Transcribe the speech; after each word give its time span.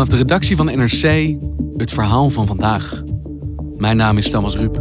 Vanaf 0.00 0.14
de 0.14 0.22
redactie 0.22 0.56
van 0.56 0.66
NRC 0.66 1.34
het 1.76 1.90
verhaal 1.90 2.30
van 2.30 2.46
vandaag. 2.46 3.02
Mijn 3.76 3.96
naam 3.96 4.18
is 4.18 4.30
Thomas 4.30 4.54
Ruip. 4.54 4.74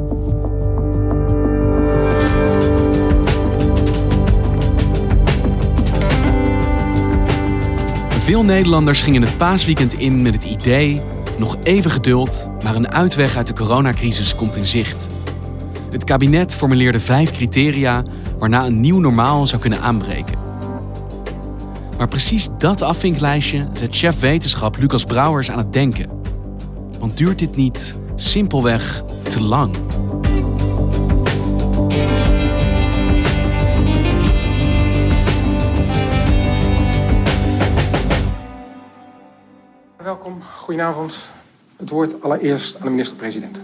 Veel 8.09 8.43
Nederlanders 8.43 9.01
gingen 9.01 9.21
het 9.21 9.37
paasweekend 9.37 9.93
in 9.93 10.21
met 10.21 10.33
het 10.33 10.43
idee... 10.43 11.01
nog 11.37 11.57
even 11.63 11.91
geduld, 11.91 12.49
maar 12.63 12.75
een 12.75 12.91
uitweg 12.91 13.37
uit 13.37 13.47
de 13.47 13.53
coronacrisis 13.53 14.35
komt 14.35 14.55
in 14.55 14.67
zicht. 14.67 15.07
Het 15.89 16.03
kabinet 16.03 16.55
formuleerde 16.55 16.99
vijf 16.99 17.31
criteria... 17.31 18.03
waarna 18.37 18.65
een 18.65 18.79
nieuw 18.79 18.99
normaal 18.99 19.47
zou 19.47 19.61
kunnen 19.61 19.81
aanbreken. 19.81 20.48
Maar 21.99 22.07
precies 22.07 22.47
dat 22.57 22.81
afvinklijstje 22.81 23.67
zet 23.73 23.95
chef 23.95 24.19
wetenschap 24.19 24.77
Lucas 24.77 25.03
Brouwers 25.03 25.51
aan 25.51 25.57
het 25.57 25.73
denken. 25.73 26.21
Want 26.99 27.17
duurt 27.17 27.39
dit 27.39 27.55
niet 27.55 27.95
simpelweg 28.15 29.03
te 29.29 29.41
lang? 29.41 29.75
Welkom, 39.97 40.41
goedenavond. 40.41 41.19
Het 41.77 41.89
woord 41.89 42.21
allereerst 42.21 42.75
aan 42.77 42.83
de 42.83 42.89
minister-president. 42.89 43.61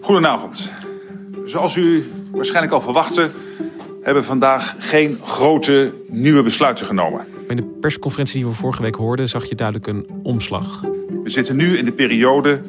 Goedenavond. 0.00 0.70
Zoals 1.44 1.76
u 1.76 2.12
waarschijnlijk 2.30 2.72
al 2.72 2.80
verwachtte, 2.80 3.30
hebben 4.02 4.24
vandaag 4.24 4.74
geen 4.78 5.18
grote 5.22 5.92
nieuwe 6.06 6.42
besluiten 6.42 6.86
genomen. 6.86 7.26
In 7.48 7.56
de 7.56 7.62
persconferentie 7.80 8.36
die 8.36 8.46
we 8.46 8.54
vorige 8.54 8.82
week 8.82 8.94
hoorden, 8.94 9.28
zag 9.28 9.44
je 9.44 9.54
duidelijk 9.54 9.86
een 9.86 10.20
omslag. 10.22 10.80
We 11.22 11.30
zitten 11.30 11.56
nu 11.56 11.76
in 11.76 11.84
de 11.84 11.92
periode 11.92 12.62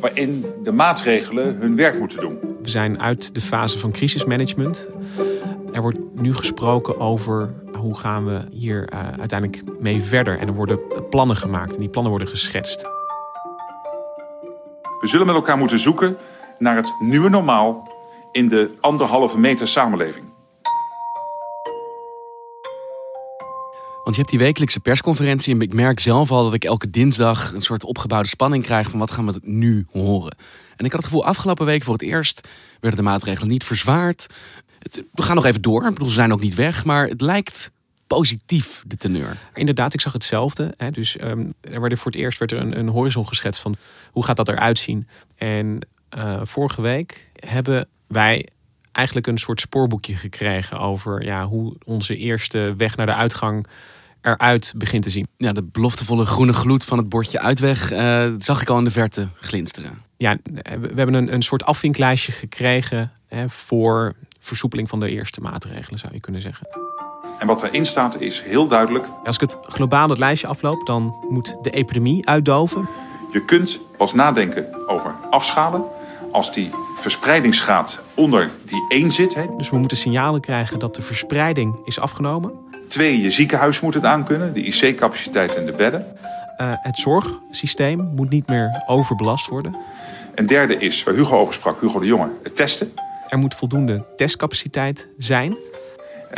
waarin 0.00 0.44
de 0.62 0.72
maatregelen 0.72 1.56
hun 1.56 1.76
werk 1.76 1.98
moeten 1.98 2.20
doen. 2.20 2.38
We 2.62 2.70
zijn 2.70 3.00
uit 3.00 3.34
de 3.34 3.40
fase 3.40 3.78
van 3.78 3.92
crisismanagement. 3.92 4.88
Er 5.72 5.82
wordt 5.82 5.98
nu 6.14 6.34
gesproken 6.34 7.00
over 7.00 7.54
hoe 7.78 7.98
gaan 7.98 8.24
we 8.24 8.40
hier 8.50 8.92
uh, 8.92 8.98
uiteindelijk 9.18 9.80
mee 9.80 10.02
verder. 10.02 10.38
En 10.38 10.46
er 10.46 10.54
worden 10.54 10.78
plannen 11.10 11.36
gemaakt 11.36 11.74
en 11.74 11.80
die 11.80 11.88
plannen 11.88 12.10
worden 12.12 12.28
geschetst. 12.28 12.82
We 15.00 15.08
zullen 15.08 15.26
met 15.26 15.34
elkaar 15.34 15.58
moeten 15.58 15.78
zoeken 15.78 16.16
naar 16.58 16.76
het 16.76 16.92
nieuwe 17.00 17.28
normaal 17.28 17.88
in 18.32 18.48
de 18.48 18.70
anderhalve 18.80 19.38
meter 19.38 19.68
samenleving. 19.68 20.31
Je 24.14 24.18
hebt 24.18 24.30
die 24.30 24.38
wekelijkse 24.38 24.80
persconferentie 24.80 25.54
en 25.54 25.60
ik 25.60 25.74
merk 25.74 26.00
zelf 26.00 26.30
al 26.30 26.44
dat 26.44 26.54
ik 26.54 26.64
elke 26.64 26.90
dinsdag 26.90 27.52
een 27.52 27.62
soort 27.62 27.84
opgebouwde 27.84 28.28
spanning 28.28 28.64
krijg 28.64 28.90
van 28.90 28.98
wat 28.98 29.10
gaan 29.10 29.26
we 29.26 29.40
nu 29.42 29.86
horen. 29.90 30.36
En 30.76 30.84
ik 30.84 30.92
had 30.92 31.00
het 31.02 31.04
gevoel 31.04 31.24
afgelopen 31.24 31.66
week 31.66 31.82
voor 31.82 31.92
het 31.92 32.02
eerst 32.02 32.48
werden 32.80 32.98
de 32.98 33.04
maatregelen 33.04 33.48
niet 33.48 33.64
verzwaard. 33.64 34.26
We 35.12 35.22
gaan 35.22 35.34
nog 35.34 35.44
even 35.44 35.62
door. 35.62 35.86
Ik 35.86 35.92
bedoel, 35.92 36.08
ze 36.08 36.14
zijn 36.14 36.32
ook 36.32 36.40
niet 36.40 36.54
weg, 36.54 36.84
maar 36.84 37.08
het 37.08 37.20
lijkt 37.20 37.70
positief, 38.06 38.82
de 38.86 38.96
teneur. 38.96 39.36
Inderdaad, 39.54 39.94
ik 39.94 40.00
zag 40.00 40.12
hetzelfde. 40.12 40.74
Hè. 40.76 40.90
Dus 40.90 41.20
um, 41.20 41.50
er 41.60 41.80
werd 41.80 41.98
voor 41.98 42.10
het 42.10 42.20
eerst 42.20 42.38
werd 42.38 42.52
er 42.52 42.58
een, 42.58 42.78
een 42.78 42.88
horizon 42.88 43.28
geschetst 43.28 43.60
van 43.60 43.76
hoe 44.10 44.24
gaat 44.24 44.36
dat 44.36 44.48
eruit 44.48 44.78
zien. 44.78 45.08
En 45.36 45.86
uh, 46.16 46.40
vorige 46.44 46.82
week 46.82 47.30
hebben 47.34 47.88
wij 48.06 48.48
eigenlijk 48.92 49.26
een 49.26 49.38
soort 49.38 49.60
spoorboekje 49.60 50.14
gekregen 50.14 50.78
over 50.78 51.24
ja, 51.24 51.46
hoe 51.46 51.76
onze 51.84 52.16
eerste 52.16 52.74
weg 52.76 52.96
naar 52.96 53.06
de 53.06 53.14
uitgang 53.14 53.66
eruit 54.22 54.72
begint 54.76 55.02
te 55.02 55.10
zien. 55.10 55.26
Ja, 55.36 55.52
de 55.52 55.62
beloftevolle 55.62 56.26
groene 56.26 56.52
gloed 56.52 56.84
van 56.84 56.98
het 56.98 57.08
bordje 57.08 57.40
uitweg 57.40 57.92
uh, 57.92 58.32
zag 58.38 58.62
ik 58.62 58.68
al 58.68 58.78
in 58.78 58.84
de 58.84 58.90
verte 58.90 59.28
glinsteren. 59.40 60.02
Ja, 60.16 60.36
we 60.80 60.92
hebben 60.94 61.14
een, 61.14 61.32
een 61.32 61.42
soort 61.42 61.64
afvinklijstje 61.64 62.32
gekregen 62.32 63.12
hè, 63.28 63.48
voor 63.48 64.14
versoepeling 64.40 64.88
van 64.88 65.00
de 65.00 65.10
eerste 65.10 65.40
maatregelen, 65.40 65.98
zou 65.98 66.12
je 66.12 66.20
kunnen 66.20 66.40
zeggen. 66.40 66.66
En 67.38 67.46
wat 67.46 67.62
erin 67.62 67.86
staat 67.86 68.20
is 68.20 68.42
heel 68.42 68.66
duidelijk. 68.68 69.06
Als 69.24 69.36
ik 69.36 69.40
het 69.40 69.56
globaal 69.62 70.08
het 70.08 70.18
lijstje 70.18 70.46
afloop, 70.46 70.86
dan 70.86 71.14
moet 71.28 71.56
de 71.62 71.70
epidemie 71.70 72.28
uitdoven. 72.28 72.88
Je 73.32 73.44
kunt 73.44 73.78
pas 73.96 74.14
nadenken 74.14 74.88
over 74.88 75.14
afschalen 75.30 75.84
als 76.32 76.52
die 76.52 76.70
verspreidingsgraad 76.98 78.00
onder 78.14 78.50
die 78.64 78.84
1 78.88 79.12
zit. 79.12 79.34
Hè. 79.34 79.46
Dus 79.56 79.70
we 79.70 79.78
moeten 79.78 79.96
signalen 79.96 80.40
krijgen 80.40 80.78
dat 80.78 80.94
de 80.94 81.02
verspreiding 81.02 81.76
is 81.84 81.98
afgenomen. 81.98 82.61
Twee, 82.92 83.20
je 83.20 83.30
ziekenhuis 83.30 83.80
moet 83.80 83.94
het 83.94 84.04
aankunnen, 84.04 84.52
de 84.52 84.62
IC-capaciteit 84.62 85.54
en 85.54 85.66
de 85.66 85.72
bedden. 85.72 86.06
Uh, 86.60 86.72
het 86.76 86.98
zorgsysteem 86.98 88.10
moet 88.14 88.30
niet 88.30 88.48
meer 88.48 88.82
overbelast 88.86 89.46
worden. 89.46 89.76
En 90.34 90.46
derde 90.46 90.76
is, 90.78 91.02
waar 91.02 91.14
Hugo 91.14 91.38
over 91.38 91.54
sprak, 91.54 91.80
Hugo 91.80 92.00
de 92.00 92.06
Jonge, 92.06 92.28
het 92.42 92.56
testen. 92.56 92.92
Er 93.28 93.38
moet 93.38 93.54
voldoende 93.54 94.04
testcapaciteit 94.16 95.08
zijn. 95.18 95.56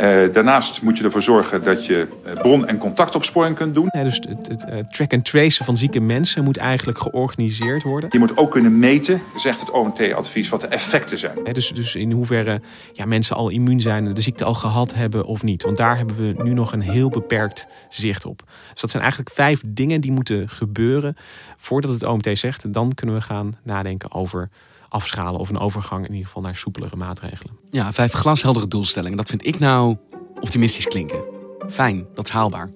Uh, 0.01 0.33
daarnaast 0.33 0.81
moet 0.81 0.97
je 0.97 1.03
ervoor 1.03 1.21
zorgen 1.21 1.63
dat 1.63 1.85
je 1.85 2.07
bron- 2.33 2.67
en 2.67 2.77
contactopsporing 2.77 3.55
kunt 3.55 3.73
doen. 3.73 3.89
Ja, 3.91 4.03
dus 4.03 4.15
het, 4.15 4.47
het 4.47 4.65
uh, 4.69 4.79
track 4.79 5.13
and 5.13 5.25
tracen 5.25 5.65
van 5.65 5.77
zieke 5.77 5.99
mensen 5.99 6.43
moet 6.43 6.57
eigenlijk 6.57 6.97
georganiseerd 6.97 7.83
worden. 7.83 8.09
Je 8.13 8.19
moet 8.19 8.37
ook 8.37 8.51
kunnen 8.51 8.79
meten, 8.79 9.21
zegt 9.35 9.59
het 9.59 9.71
OMT-advies, 9.71 10.49
wat 10.49 10.61
de 10.61 10.67
effecten 10.67 11.19
zijn. 11.19 11.37
Ja, 11.43 11.53
dus, 11.53 11.69
dus 11.69 11.95
in 11.95 12.11
hoeverre 12.11 12.61
ja, 12.93 13.05
mensen 13.05 13.35
al 13.35 13.49
immuun 13.49 13.81
zijn, 13.81 14.13
de 14.13 14.21
ziekte 14.21 14.43
al 14.43 14.53
gehad 14.53 14.93
hebben 14.93 15.25
of 15.25 15.43
niet. 15.43 15.63
Want 15.63 15.77
daar 15.77 15.97
hebben 15.97 16.15
we 16.15 16.43
nu 16.43 16.53
nog 16.53 16.73
een 16.73 16.81
heel 16.81 17.09
beperkt 17.09 17.67
zicht 17.89 18.25
op. 18.25 18.43
Dus 18.71 18.81
dat 18.81 18.91
zijn 18.91 19.03
eigenlijk 19.03 19.33
vijf 19.35 19.61
dingen 19.67 20.01
die 20.01 20.11
moeten 20.11 20.49
gebeuren 20.49 21.15
voordat 21.55 21.91
het 21.91 22.05
OMT 22.05 22.29
zegt. 22.33 22.63
En 22.63 22.71
dan 22.71 22.93
kunnen 22.93 23.15
we 23.15 23.21
gaan 23.21 23.57
nadenken 23.63 24.11
over 24.11 24.49
afschalen 24.89 25.39
of 25.39 25.49
een 25.49 25.59
overgang 25.59 26.03
in 26.05 26.11
ieder 26.11 26.25
geval 26.25 26.41
naar 26.41 26.55
soepelere 26.55 26.95
maatregelen. 26.95 27.57
Ja, 27.69 27.93
vijf 27.93 28.13
glasheldere 28.13 28.67
doelstellingen. 28.67 29.17
Dat 29.17 29.29
vind 29.29 29.45
ik 29.45 29.59
nou 29.59 29.97
optimistisch 30.39 30.87
klinken. 30.87 31.23
Fijn, 31.67 32.07
dat 32.13 32.27
is 32.27 32.33
haalbaar. 32.33 32.71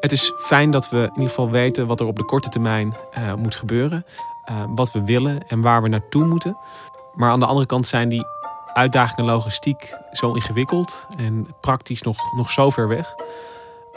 Het 0.00 0.12
is 0.12 0.32
fijn 0.36 0.70
dat 0.70 0.90
we 0.90 0.98
in 0.98 1.12
ieder 1.12 1.28
geval 1.28 1.50
weten 1.50 1.86
wat 1.86 2.00
er 2.00 2.06
op 2.06 2.16
de 2.16 2.24
korte 2.24 2.48
termijn 2.48 2.94
uh, 3.18 3.34
moet 3.34 3.54
gebeuren. 3.54 4.04
Uh, 4.50 4.64
wat 4.74 4.92
we 4.92 5.04
willen 5.04 5.48
en 5.48 5.60
waar 5.60 5.82
we 5.82 5.88
naartoe 5.88 6.24
moeten. 6.24 6.56
Maar 7.14 7.30
aan 7.30 7.40
de 7.40 7.46
andere 7.46 7.66
kant 7.66 7.86
zijn 7.86 8.08
die 8.08 8.24
uitdagingen 8.74 9.24
logistiek 9.24 9.94
zo 10.12 10.34
ingewikkeld 10.34 11.06
en 11.16 11.46
praktisch 11.60 12.02
nog, 12.02 12.34
nog 12.36 12.50
zo 12.50 12.70
ver 12.70 12.88
weg. 12.88 13.14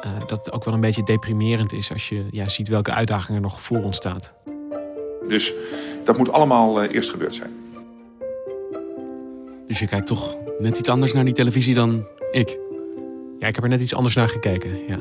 Uh, 0.06 0.12
dat 0.28 0.46
het 0.46 0.52
ook 0.52 0.64
wel 0.64 0.74
een 0.74 0.80
beetje 0.80 1.04
deprimerend 1.04 1.74
is 1.74 1.92
als 1.92 2.10
je 2.10 2.26
ja, 2.30 2.50
ziet 2.50 2.68
welke 2.68 2.92
uitdagingen 2.92 3.36
er 3.36 3.48
nog 3.48 3.62
voor 3.62 3.84
ons 3.84 3.96
staat. 3.96 4.34
Dus 5.28 5.54
dat 6.04 6.18
moet 6.18 6.32
allemaal 6.32 6.84
uh, 6.84 6.94
eerst 6.94 7.10
gebeurd 7.10 7.36
zijn. 7.36 7.52
Dus 9.68 9.80
je 9.80 9.88
kijkt 9.88 10.08
toch 10.08 10.36
net 10.60 10.78
iets 10.78 10.90
anders 10.90 11.14
naar 11.14 11.26
die 11.26 11.34
televisie 11.34 11.74
dan 11.74 12.08
ik? 12.32 12.58
Ja, 13.40 13.48
ik 13.48 13.56
heb 13.56 13.64
er 13.64 13.70
net 13.70 13.82
iets 13.82 13.96
anders 13.96 14.16
naar 14.16 14.30
gekeken, 14.30 14.70
ja. 14.88 15.00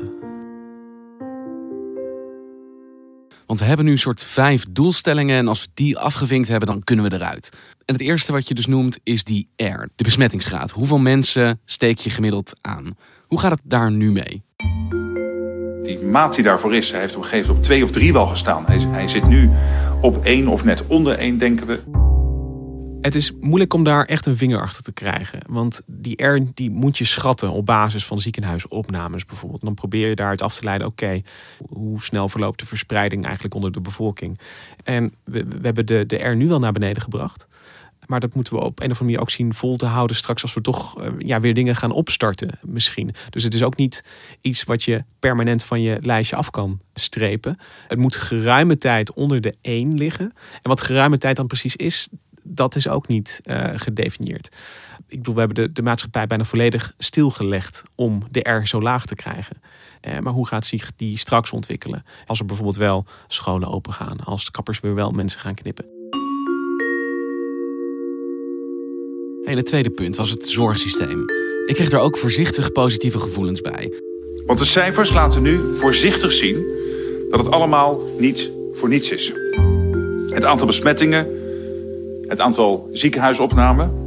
Want 3.45 3.59
we 3.59 3.65
hebben 3.65 3.85
nu 3.85 3.91
een 3.91 3.99
soort 3.99 4.23
vijf 4.23 4.65
doelstellingen 4.71 5.37
en 5.37 5.47
als 5.47 5.61
we 5.61 5.67
die 5.73 5.97
afgevinkt 5.97 6.47
hebben, 6.47 6.67
dan 6.67 6.83
kunnen 6.83 7.09
we 7.09 7.15
eruit. 7.15 7.49
En 7.85 7.93
het 7.93 8.03
eerste 8.03 8.31
wat 8.31 8.47
je 8.47 8.53
dus 8.53 8.65
noemt 8.65 8.99
is 9.03 9.23
die 9.23 9.49
R, 9.55 9.87
de 9.95 10.03
besmettingsgraad. 10.03 10.71
Hoeveel 10.71 10.97
mensen 10.97 11.61
steek 11.65 11.97
je 11.97 12.09
gemiddeld 12.09 12.53
aan? 12.61 12.97
Hoe 13.27 13.39
gaat 13.39 13.51
het 13.51 13.61
daar 13.63 13.91
nu 13.91 14.11
mee? 14.11 14.43
die 15.85 15.99
maat 15.99 16.35
die 16.35 16.43
daarvoor 16.43 16.75
is. 16.75 16.91
Hij 16.91 16.99
heeft 16.99 17.15
op 17.15 17.21
een 17.21 17.27
gegeven 17.27 17.47
moment 17.47 17.65
op 17.65 17.71
twee 17.71 17.83
of 17.83 17.91
drie 17.91 18.13
wel 18.13 18.27
gestaan. 18.27 18.63
Hij, 18.65 18.79
hij 18.79 19.07
zit 19.07 19.27
nu 19.27 19.49
op 20.01 20.25
één 20.25 20.47
of 20.47 20.63
net 20.63 20.87
onder 20.87 21.17
één, 21.17 21.37
denken 21.37 21.67
we. 21.67 22.03
Het 23.01 23.15
is 23.15 23.31
moeilijk 23.39 23.73
om 23.73 23.83
daar 23.83 24.05
echt 24.05 24.25
een 24.25 24.37
vinger 24.37 24.61
achter 24.61 24.83
te 24.83 24.91
krijgen. 24.91 25.39
Want 25.47 25.81
die 25.85 26.25
R 26.25 26.43
die 26.53 26.71
moet 26.71 26.97
je 26.97 27.05
schatten 27.05 27.51
op 27.51 27.65
basis 27.65 28.05
van 28.05 28.19
ziekenhuisopnames 28.19 29.25
bijvoorbeeld. 29.25 29.61
Dan 29.61 29.73
probeer 29.73 30.09
je 30.09 30.15
daaruit 30.15 30.41
af 30.41 30.55
te 30.55 30.63
leiden, 30.63 30.87
oké, 30.87 31.21
hoe 31.67 32.01
snel 32.01 32.29
verloopt 32.29 32.59
de 32.59 32.65
verspreiding 32.65 33.23
eigenlijk 33.25 33.55
onder 33.55 33.71
de 33.71 33.81
bevolking. 33.81 34.39
En 34.83 35.13
we, 35.23 35.45
we 35.45 35.59
hebben 35.61 35.85
de, 35.85 36.05
de 36.05 36.17
R 36.17 36.35
nu 36.35 36.47
wel 36.47 36.59
naar 36.59 36.71
beneden 36.71 37.01
gebracht. 37.01 37.47
Maar 38.07 38.19
dat 38.19 38.33
moeten 38.33 38.53
we 38.53 38.59
op 38.59 38.65
een 38.65 38.71
of 38.75 38.81
andere 38.81 39.03
manier 39.03 39.19
ook 39.19 39.29
zien 39.29 39.53
vol 39.53 39.75
te 39.75 39.85
houden 39.85 40.15
straks 40.15 40.41
als 40.41 40.53
we 40.53 40.61
toch 40.61 41.01
eh, 41.01 41.11
ja, 41.17 41.39
weer 41.39 41.53
dingen 41.53 41.75
gaan 41.75 41.91
opstarten 41.91 42.59
misschien. 42.63 43.15
Dus 43.29 43.43
het 43.43 43.53
is 43.53 43.63
ook 43.63 43.75
niet 43.75 44.03
iets 44.41 44.63
wat 44.63 44.83
je 44.83 45.03
permanent 45.19 45.63
van 45.63 45.81
je 45.81 45.97
lijstje 46.01 46.35
af 46.35 46.49
kan 46.49 46.79
strepen. 46.93 47.57
Het 47.87 47.99
moet 47.99 48.15
geruime 48.15 48.77
tijd 48.77 49.13
onder 49.13 49.41
de 49.41 49.55
1 49.61 49.97
liggen. 49.97 50.25
En 50.61 50.69
wat 50.69 50.81
geruime 50.81 51.17
tijd 51.17 51.35
dan 51.35 51.47
precies 51.47 51.75
is, 51.75 52.09
dat 52.43 52.75
is 52.75 52.87
ook 52.87 53.07
niet 53.07 53.41
uh, 53.43 53.69
gedefinieerd. 53.73 54.55
Ik 55.07 55.17
bedoel, 55.17 55.33
we 55.33 55.39
hebben 55.39 55.63
de, 55.63 55.71
de 55.71 55.81
maatschappij 55.81 56.27
bijna 56.27 56.43
volledig 56.43 56.93
stilgelegd 56.97 57.83
om 57.95 58.23
de 58.31 58.49
R 58.49 58.67
zo 58.67 58.81
laag 58.81 59.05
te 59.05 59.15
krijgen. 59.15 59.61
Uh, 60.07 60.19
maar 60.19 60.33
hoe 60.33 60.47
gaat 60.47 60.65
zich 60.65 60.91
die 60.95 61.17
straks 61.17 61.51
ontwikkelen? 61.51 62.05
Als 62.25 62.39
er 62.39 62.45
bijvoorbeeld 62.45 62.77
wel 62.77 63.05
scholen 63.27 63.71
open 63.71 63.93
gaan, 63.93 64.19
als 64.19 64.45
de 64.45 64.51
kappers 64.51 64.79
weer 64.79 64.95
wel 64.95 65.11
mensen 65.11 65.39
gaan 65.39 65.53
knippen. 65.53 65.94
En 69.45 69.57
het 69.57 69.65
tweede 69.65 69.89
punt 69.89 70.15
was 70.15 70.29
het 70.29 70.47
zorgsysteem. 70.47 71.25
Ik 71.65 71.75
kreeg 71.75 71.91
er 71.91 71.99
ook 71.99 72.17
voorzichtig 72.17 72.71
positieve 72.71 73.19
gevoelens 73.19 73.61
bij. 73.61 73.93
Want 74.45 74.59
de 74.59 74.65
cijfers 74.65 75.11
laten 75.13 75.41
nu 75.41 75.75
voorzichtig 75.75 76.31
zien 76.31 76.65
dat 77.29 77.39
het 77.39 77.51
allemaal 77.51 78.01
niet 78.19 78.51
voor 78.73 78.89
niets 78.89 79.11
is. 79.11 79.33
Het 80.29 80.45
aantal 80.45 80.67
besmettingen, 80.67 81.27
het 82.21 82.41
aantal 82.41 82.89
ziekenhuisopnamen 82.91 84.05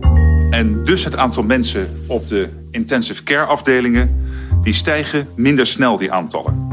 en 0.51 0.85
dus 0.85 1.05
het 1.05 1.17
aantal 1.17 1.43
mensen 1.43 2.03
op 2.07 2.29
de 2.29 2.49
intensive 2.71 3.23
care 3.23 3.47
afdelingen, 3.47 4.31
die 4.63 4.75
stijgen 4.75 5.29
minder 5.37 5.67
snel, 5.67 5.97
die 5.97 6.13
aantallen. 6.13 6.67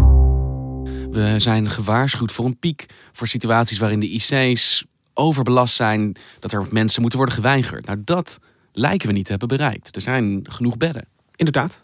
We 1.12 1.36
zijn 1.38 1.70
gewaarschuwd 1.70 2.32
voor 2.32 2.46
een 2.46 2.60
piek, 2.60 2.86
voor 3.12 3.28
situaties 3.28 3.78
waarin 3.78 4.00
de 4.00 4.10
IC's 4.10 4.86
overbelast 5.14 5.76
zijn, 5.76 6.16
dat 6.40 6.52
er 6.52 6.66
mensen 6.70 7.02
moeten 7.02 7.20
worden 7.20 7.38
geweigerd. 7.38 7.86
Nou, 7.86 8.02
dat 8.04 8.40
lijken 8.75 9.07
we 9.07 9.13
niet 9.13 9.25
te 9.25 9.31
hebben 9.31 9.48
bereikt. 9.48 9.95
Er 9.95 10.01
zijn 10.01 10.45
genoeg 10.50 10.77
bedden. 10.77 11.06
Inderdaad. 11.36 11.83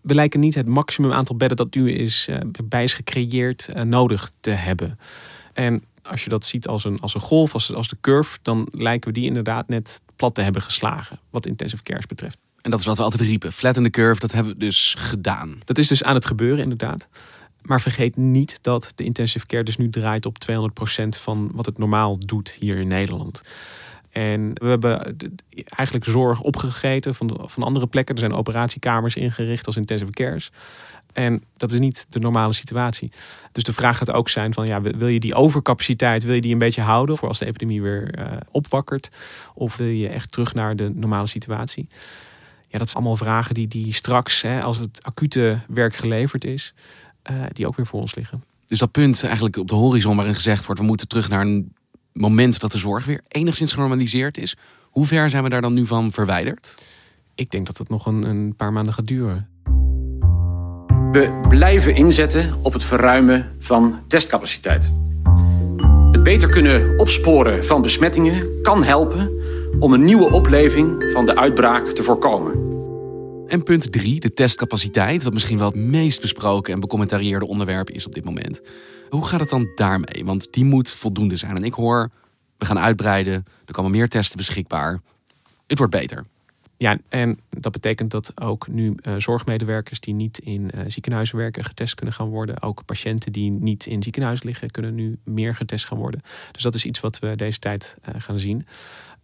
We 0.00 0.14
lijken 0.14 0.40
niet 0.40 0.54
het 0.54 0.66
maximum 0.66 1.12
aantal 1.12 1.36
bedden 1.36 1.56
dat 1.56 1.74
nu 1.74 1.92
is, 1.92 2.26
uh, 2.30 2.36
bij 2.64 2.84
is 2.84 2.94
gecreëerd 2.94 3.68
uh, 3.68 3.82
nodig 3.82 4.30
te 4.40 4.50
hebben. 4.50 4.98
En 5.52 5.84
als 6.02 6.24
je 6.24 6.28
dat 6.28 6.44
ziet 6.44 6.66
als 6.66 6.84
een, 6.84 7.00
als 7.00 7.14
een 7.14 7.20
golf, 7.20 7.54
als, 7.54 7.74
als 7.74 7.88
de 7.88 7.96
curve, 8.00 8.38
dan 8.42 8.68
lijken 8.70 9.08
we 9.08 9.14
die 9.14 9.26
inderdaad 9.26 9.68
net 9.68 10.00
plat 10.16 10.34
te 10.34 10.40
hebben 10.40 10.62
geslagen. 10.62 11.18
Wat 11.30 11.46
intensive 11.46 11.82
cares 11.82 12.06
betreft. 12.06 12.38
En 12.60 12.70
dat 12.70 12.80
is 12.80 12.86
wat 12.86 12.96
we 12.96 13.02
altijd 13.02 13.22
riepen. 13.22 13.52
Flatten 13.52 13.82
the 13.82 13.90
curve, 13.90 14.20
dat 14.20 14.32
hebben 14.32 14.52
we 14.52 14.58
dus 14.58 14.94
gedaan. 14.98 15.58
Dat 15.64 15.78
is 15.78 15.88
dus 15.88 16.02
aan 16.02 16.14
het 16.14 16.26
gebeuren, 16.26 16.62
inderdaad. 16.62 17.08
Maar 17.62 17.80
vergeet 17.80 18.16
niet 18.16 18.58
dat 18.60 18.92
de 18.94 19.04
intensive 19.04 19.46
care 19.46 19.62
dus 19.62 19.76
nu 19.76 19.90
draait 19.90 20.26
op 20.26 20.36
200% 20.50 20.52
van 21.08 21.50
wat 21.54 21.66
het 21.66 21.78
normaal 21.78 22.18
doet 22.18 22.50
hier 22.50 22.76
in 22.76 22.88
Nederland. 22.88 23.42
En 24.12 24.50
we 24.54 24.66
hebben 24.66 25.16
eigenlijk 25.64 26.04
zorg 26.04 26.40
opgegeten 26.40 27.14
van, 27.14 27.40
van 27.44 27.62
andere 27.62 27.86
plekken. 27.86 28.14
Er 28.14 28.20
zijn 28.20 28.32
operatiekamers 28.32 29.16
ingericht 29.16 29.66
als 29.66 29.76
intensive 29.76 30.10
cares. 30.10 30.50
En 31.12 31.42
dat 31.56 31.72
is 31.72 31.78
niet 31.78 32.06
de 32.08 32.18
normale 32.18 32.52
situatie. 32.52 33.12
Dus 33.52 33.64
de 33.64 33.72
vraag 33.72 33.98
gaat 33.98 34.10
ook 34.10 34.28
zijn 34.28 34.54
van 34.54 34.66
ja, 34.66 34.80
wil 34.80 35.08
je 35.08 35.20
die 35.20 35.34
overcapaciteit, 35.34 36.24
wil 36.24 36.34
je 36.34 36.40
die 36.40 36.52
een 36.52 36.58
beetje 36.58 36.80
houden 36.80 37.16
voor 37.16 37.28
als 37.28 37.38
de 37.38 37.46
epidemie 37.46 37.82
weer 37.82 38.18
uh, 38.18 38.26
opwakkert? 38.50 39.10
Of 39.54 39.76
wil 39.76 39.86
je 39.86 40.08
echt 40.08 40.32
terug 40.32 40.54
naar 40.54 40.76
de 40.76 40.90
normale 40.94 41.26
situatie? 41.26 41.88
Ja, 42.68 42.78
dat 42.78 42.88
zijn 42.88 43.02
allemaal 43.02 43.24
vragen 43.24 43.54
die, 43.54 43.68
die 43.68 43.94
straks, 43.94 44.42
hè, 44.42 44.62
als 44.62 44.78
het 44.78 45.02
acute 45.02 45.58
werk 45.68 45.94
geleverd 45.94 46.44
is, 46.44 46.74
uh, 47.30 47.42
die 47.52 47.66
ook 47.66 47.76
weer 47.76 47.86
voor 47.86 48.00
ons 48.00 48.14
liggen. 48.14 48.44
Dus 48.66 48.78
dat 48.78 48.90
punt 48.90 49.24
eigenlijk 49.24 49.56
op 49.56 49.68
de 49.68 49.74
horizon 49.74 50.16
waarin 50.16 50.34
gezegd 50.34 50.66
wordt, 50.66 50.80
we 50.80 50.86
moeten 50.86 51.08
terug 51.08 51.28
naar 51.28 51.40
een 51.40 51.72
moment 52.12 52.60
dat 52.60 52.72
de 52.72 52.78
zorg 52.78 53.04
weer 53.04 53.20
enigszins 53.28 53.72
genormaliseerd 53.72 54.38
is. 54.38 54.56
Hoe 54.90 55.06
ver 55.06 55.30
zijn 55.30 55.42
we 55.42 55.48
daar 55.48 55.60
dan 55.60 55.74
nu 55.74 55.86
van 55.86 56.10
verwijderd? 56.10 56.74
Ik 57.34 57.50
denk 57.50 57.66
dat 57.66 57.78
het 57.78 57.88
nog 57.88 58.06
een, 58.06 58.22
een 58.22 58.56
paar 58.56 58.72
maanden 58.72 58.94
gaat 58.94 59.06
duren. 59.06 59.48
We 61.12 61.40
blijven 61.48 61.94
inzetten 61.94 62.54
op 62.62 62.72
het 62.72 62.84
verruimen 62.84 63.56
van 63.58 63.98
testcapaciteit. 64.06 64.92
Het 66.12 66.22
beter 66.22 66.48
kunnen 66.48 66.98
opsporen 66.98 67.64
van 67.64 67.82
besmettingen 67.82 68.62
kan 68.62 68.84
helpen 68.84 69.30
om 69.78 69.92
een 69.92 70.04
nieuwe 70.04 70.30
opleving 70.30 71.04
van 71.12 71.26
de 71.26 71.36
uitbraak 71.36 71.86
te 71.86 72.02
voorkomen. 72.02 72.70
En 73.46 73.62
punt 73.62 73.92
3, 73.92 74.20
de 74.20 74.32
testcapaciteit, 74.32 75.22
wat 75.22 75.32
misschien 75.32 75.58
wel 75.58 75.66
het 75.66 75.76
meest 75.76 76.20
besproken 76.20 76.72
en 76.72 76.80
becommentarieerde 76.80 77.46
onderwerp 77.46 77.90
is 77.90 78.06
op 78.06 78.14
dit 78.14 78.24
moment. 78.24 78.60
Hoe 79.12 79.26
gaat 79.26 79.40
het 79.40 79.48
dan 79.48 79.72
daarmee? 79.74 80.24
Want 80.24 80.52
die 80.52 80.64
moet 80.64 80.92
voldoende 80.92 81.36
zijn. 81.36 81.56
En 81.56 81.62
ik 81.62 81.72
hoor, 81.72 82.10
we 82.58 82.66
gaan 82.66 82.78
uitbreiden, 82.78 83.44
er 83.64 83.72
komen 83.72 83.90
meer 83.90 84.08
testen 84.08 84.36
beschikbaar. 84.36 85.00
Het 85.66 85.78
wordt 85.78 85.92
beter. 85.92 86.24
Ja, 86.76 86.98
en 87.08 87.40
dat 87.50 87.72
betekent 87.72 88.10
dat 88.10 88.40
ook 88.40 88.68
nu 88.68 88.94
uh, 89.02 89.14
zorgmedewerkers 89.18 90.00
die 90.00 90.14
niet 90.14 90.38
in 90.38 90.70
uh, 90.74 90.80
ziekenhuizen 90.86 91.36
werken 91.36 91.64
getest 91.64 91.94
kunnen 91.94 92.14
gaan 92.14 92.28
worden. 92.28 92.62
Ook 92.62 92.84
patiënten 92.84 93.32
die 93.32 93.50
niet 93.50 93.86
in 93.86 94.02
ziekenhuis 94.02 94.42
liggen 94.42 94.70
kunnen 94.70 94.94
nu 94.94 95.18
meer 95.24 95.54
getest 95.54 95.84
gaan 95.84 95.98
worden. 95.98 96.22
Dus 96.52 96.62
dat 96.62 96.74
is 96.74 96.84
iets 96.84 97.00
wat 97.00 97.18
we 97.18 97.36
deze 97.36 97.58
tijd 97.58 97.96
uh, 98.08 98.14
gaan 98.18 98.38
zien. 98.38 98.66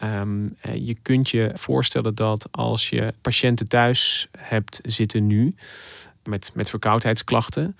Um, 0.03 0.57
je 0.75 0.97
kunt 1.03 1.31
je 1.31 1.51
voorstellen 1.55 2.15
dat 2.15 2.49
als 2.51 2.89
je 2.89 3.15
patiënten 3.21 3.69
thuis 3.69 4.29
hebt 4.39 4.81
zitten 4.83 5.27
nu 5.27 5.55
met, 6.23 6.51
met 6.55 6.71
verkoudheidsklachten 6.71 7.77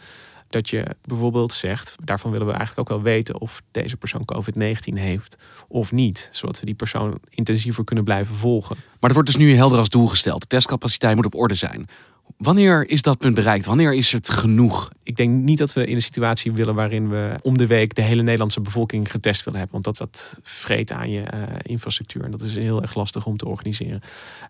dat 0.49 0.71
je 0.71 0.87
bijvoorbeeld 1.05 1.53
zegt, 1.53 1.95
daarvan 2.05 2.31
willen 2.31 2.47
we 2.47 2.53
eigenlijk 2.53 2.81
ook 2.81 2.97
wel 2.97 3.13
weten 3.13 3.41
of 3.41 3.63
deze 3.71 3.97
persoon 3.97 4.25
COVID-19 4.35 4.95
heeft 4.95 5.37
of 5.69 5.93
niet. 5.93 6.29
Zodat 6.33 6.61
we 6.61 6.67
die 6.67 6.75
persoon 6.75 7.19
intensiever 7.29 7.85
kunnen 7.85 8.05
blijven 8.05 8.35
volgen. 8.35 8.77
Maar 8.77 8.97
het 9.01 9.13
wordt 9.13 9.29
dus 9.29 9.37
nu 9.37 9.55
helder 9.55 9.79
als 9.79 9.89
doel 9.89 10.07
gesteld. 10.07 10.41
De 10.41 10.47
testcapaciteit 10.47 11.17
moet 11.17 11.27
op 11.27 11.35
orde 11.35 11.55
zijn. 11.55 11.89
Wanneer 12.37 12.89
is 12.89 13.03
dat 13.03 13.19
punt 13.19 13.35
bereikt? 13.35 13.67
Wanneer 13.67 13.95
is 13.95 14.13
het 14.13 14.31
genoeg? 14.31 14.91
Ik 15.03 15.17
denk 15.17 15.43
niet 15.43 15.59
dat 15.59 15.73
we 15.73 15.87
in 15.87 15.95
een 15.95 16.03
situatie 16.03 16.53
willen 16.53 16.75
waarin 16.75 17.09
we 17.09 17.35
om 17.43 17.59
de 17.59 17.67
week 17.67 17.95
de 17.95 18.03
hele 18.03 18.23
Nederlandse 18.23 18.61
bevolking 18.61 19.11
getest 19.11 19.45
willen 19.45 19.59
hebben. 19.61 19.83
Want 19.83 19.97
dat, 19.97 20.09
dat 20.11 20.39
vreet 20.43 20.93
aan 20.93 21.11
je 21.11 21.21
uh, 21.21 21.43
infrastructuur. 21.63 22.25
En 22.25 22.31
dat 22.31 22.43
is 22.43 22.55
heel 22.55 22.83
erg 22.83 22.95
lastig 22.95 23.27
om 23.27 23.37
te 23.37 23.49
organiseren. 23.49 24.01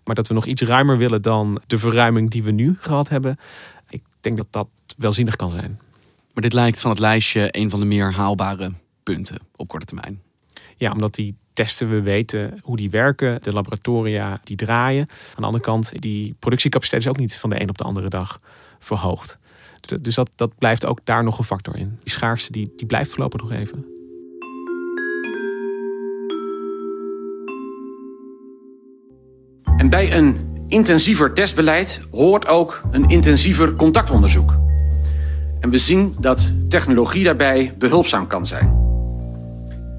Maar 0.05 0.15
dat 0.15 0.29
we 0.29 0.35
nog 0.35 0.47
iets 0.47 0.63
ruimer 0.63 0.99
willen 0.99 1.23
dan 1.23 1.61
de 1.67 1.79
verruiming 1.79 2.31
die 2.31 2.43
we 2.43 2.51
nu 2.51 2.77
gehad 2.79 3.09
hebben. 3.09 3.39
Ik 3.89 4.03
denk 4.21 4.37
dat 4.37 4.47
dat 4.51 4.69
wel 4.97 5.13
zinnig 5.13 5.37
kan 5.37 5.51
zijn. 5.51 5.79
Maar 6.39 6.49
dit 6.49 6.59
lijkt 6.59 6.81
van 6.81 6.91
het 6.91 7.01
lijstje 7.01 7.49
een 7.51 7.71
van 7.71 7.81
de 7.81 7.87
meer 7.87 8.13
haalbare 8.13 8.73
punten 9.03 9.39
op 9.57 9.69
korte 9.69 9.87
termijn. 9.87 10.23
Ja, 10.77 10.93
omdat 10.93 11.15
die 11.15 11.37
testen, 11.53 11.91
we 11.91 12.03
weten 12.03 12.59
hoe 12.63 12.77
die 12.77 12.91
werken. 12.91 13.43
De 13.43 13.53
laboratoria 13.53 14.41
die 14.45 14.57
draaien. 14.57 15.07
Aan 15.09 15.35
de 15.37 15.43
andere 15.43 15.65
kant, 15.65 15.93
die 16.01 16.35
productiecapaciteit 16.39 17.03
is 17.03 17.09
ook 17.09 17.19
niet 17.19 17.37
van 17.37 17.51
de 17.51 17.61
een 17.61 17.69
op 17.69 17.79
de 17.79 17.85
andere 17.85 18.09
dag 18.09 18.41
verhoogd. 18.79 19.39
Dus 20.01 20.15
dat, 20.15 20.31
dat 20.35 20.59
blijft 20.59 20.85
ook 20.85 21.01
daar 21.05 21.25
nog 21.25 21.39
een 21.39 21.45
factor 21.45 21.77
in. 21.77 21.99
Die 22.03 22.13
schaarste 22.13 22.53
die, 22.53 22.73
die 22.77 22.87
blijft 22.87 23.11
voorlopig 23.11 23.41
nog 23.41 23.53
even. 23.53 23.85
En 29.77 29.89
bij 29.89 30.17
een 30.17 30.39
intensiever 30.69 31.35
testbeleid 31.35 32.01
hoort 32.11 32.47
ook 32.47 32.83
een 32.91 33.09
intensiever 33.09 33.75
contactonderzoek. 33.75 34.59
En 35.61 35.71
we 35.71 35.79
zien 35.79 36.15
dat 36.21 36.53
technologie 36.69 37.25
daarbij 37.25 37.75
behulpzaam 37.79 38.27
kan 38.27 38.47
zijn. 38.47 38.67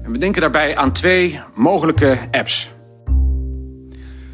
En 0.02 0.12
we 0.12 0.18
denken 0.18 0.40
daarbij 0.40 0.76
aan 0.76 0.92
twee 0.92 1.40
mogelijke 1.54 2.28
apps. 2.30 2.70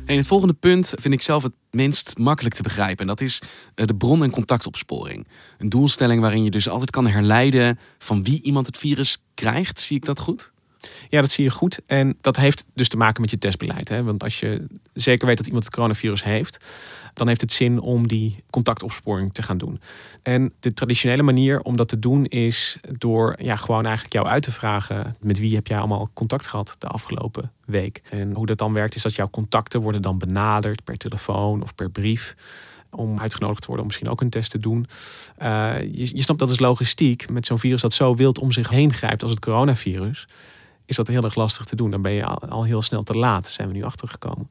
En 0.06 0.16
het 0.16 0.26
volgende 0.26 0.54
punt 0.54 0.92
vind 0.94 1.14
ik 1.14 1.22
zelf 1.22 1.42
het 1.42 1.52
minst 1.70 2.18
makkelijk 2.18 2.54
te 2.54 2.62
begrijpen. 2.62 2.98
En 2.98 3.06
dat 3.06 3.20
is 3.20 3.42
eh, 3.74 3.86
de 3.86 3.94
bron- 3.94 4.22
en 4.22 4.30
contactopsporing. 4.30 5.26
Een 5.58 5.68
doelstelling 5.68 6.20
waarin 6.20 6.44
je 6.44 6.50
dus 6.50 6.68
altijd 6.68 6.90
kan 6.90 7.06
herleiden 7.06 7.78
van 7.98 8.22
wie 8.22 8.42
iemand 8.42 8.66
het 8.66 8.76
virus 8.76 9.22
krijgt. 9.34 9.80
Zie 9.80 9.96
ik 9.96 10.04
dat 10.04 10.20
goed? 10.20 10.52
Ja, 11.08 11.20
dat 11.20 11.30
zie 11.30 11.44
je 11.44 11.50
goed. 11.50 11.80
En 11.86 12.16
dat 12.20 12.36
heeft 12.36 12.64
dus 12.74 12.88
te 12.88 12.96
maken 12.96 13.20
met 13.20 13.30
je 13.30 13.38
testbeleid. 13.38 13.88
Hè? 13.88 14.02
Want 14.02 14.24
als 14.24 14.40
je 14.40 14.66
zeker 14.92 15.26
weet 15.26 15.36
dat 15.36 15.46
iemand 15.46 15.64
het 15.64 15.74
coronavirus 15.74 16.24
heeft, 16.24 16.64
dan 17.16 17.28
heeft 17.28 17.40
het 17.40 17.52
zin 17.52 17.80
om 17.80 18.08
die 18.08 18.44
contactopsporing 18.50 19.34
te 19.34 19.42
gaan 19.42 19.58
doen. 19.58 19.80
En 20.22 20.52
de 20.60 20.74
traditionele 20.74 21.22
manier 21.22 21.60
om 21.60 21.76
dat 21.76 21.88
te 21.88 21.98
doen 21.98 22.24
is 22.24 22.78
door 22.98 23.36
ja, 23.38 23.56
gewoon 23.56 23.84
eigenlijk 23.84 24.14
jou 24.14 24.26
uit 24.26 24.42
te 24.42 24.52
vragen 24.52 25.16
met 25.20 25.38
wie 25.38 25.54
heb 25.54 25.66
jij 25.66 25.78
allemaal 25.78 26.08
contact 26.14 26.46
gehad 26.46 26.76
de 26.78 26.86
afgelopen 26.86 27.52
week. 27.64 28.02
En 28.10 28.32
hoe 28.32 28.46
dat 28.46 28.58
dan 28.58 28.72
werkt 28.72 28.94
is 28.94 29.02
dat 29.02 29.14
jouw 29.14 29.30
contacten 29.30 29.80
worden 29.80 30.02
dan 30.02 30.18
benaderd 30.18 30.84
per 30.84 30.96
telefoon 30.96 31.62
of 31.62 31.74
per 31.74 31.90
brief. 31.90 32.36
om 32.90 33.20
uitgenodigd 33.20 33.60
te 33.60 33.66
worden 33.66 33.84
om 33.84 33.90
misschien 33.90 34.10
ook 34.10 34.20
een 34.20 34.30
test 34.30 34.50
te 34.50 34.58
doen. 34.58 34.86
Uh, 35.42 35.80
je, 35.80 36.16
je 36.16 36.22
snapt 36.22 36.38
dat 36.38 36.50
is 36.50 36.58
logistiek 36.58 37.30
met 37.30 37.46
zo'n 37.46 37.58
virus 37.58 37.80
dat 37.80 37.92
zo 37.92 38.14
wild 38.14 38.38
om 38.38 38.52
zich 38.52 38.68
heen 38.68 38.92
grijpt 38.92 39.22
als 39.22 39.30
het 39.30 39.40
coronavirus. 39.40 40.26
Is 40.86 40.96
dat 40.96 41.06
heel 41.06 41.24
erg 41.24 41.34
lastig 41.34 41.64
te 41.64 41.76
doen. 41.76 41.90
Dan 41.90 42.02
ben 42.02 42.12
je 42.12 42.24
al, 42.24 42.48
al 42.48 42.64
heel 42.64 42.82
snel 42.82 43.02
te 43.02 43.14
laat, 43.14 43.48
zijn 43.48 43.68
we 43.68 43.74
nu 43.74 43.82
achtergekomen. 43.82 44.50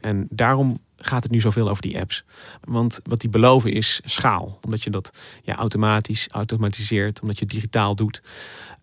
En 0.00 0.26
daarom 0.30 0.78
gaat 0.96 1.22
het 1.22 1.32
nu 1.32 1.40
zoveel 1.40 1.68
over 1.68 1.82
die 1.82 2.00
apps. 2.00 2.24
Want 2.60 3.00
wat 3.04 3.20
die 3.20 3.30
beloven 3.30 3.72
is 3.72 4.00
schaal. 4.04 4.58
Omdat 4.64 4.82
je 4.82 4.90
dat 4.90 5.12
ja, 5.42 5.56
automatisch 5.56 6.28
automatiseert, 6.30 7.20
omdat 7.20 7.38
je 7.38 7.44
het 7.44 7.54
digitaal 7.54 7.94
doet. 7.94 8.22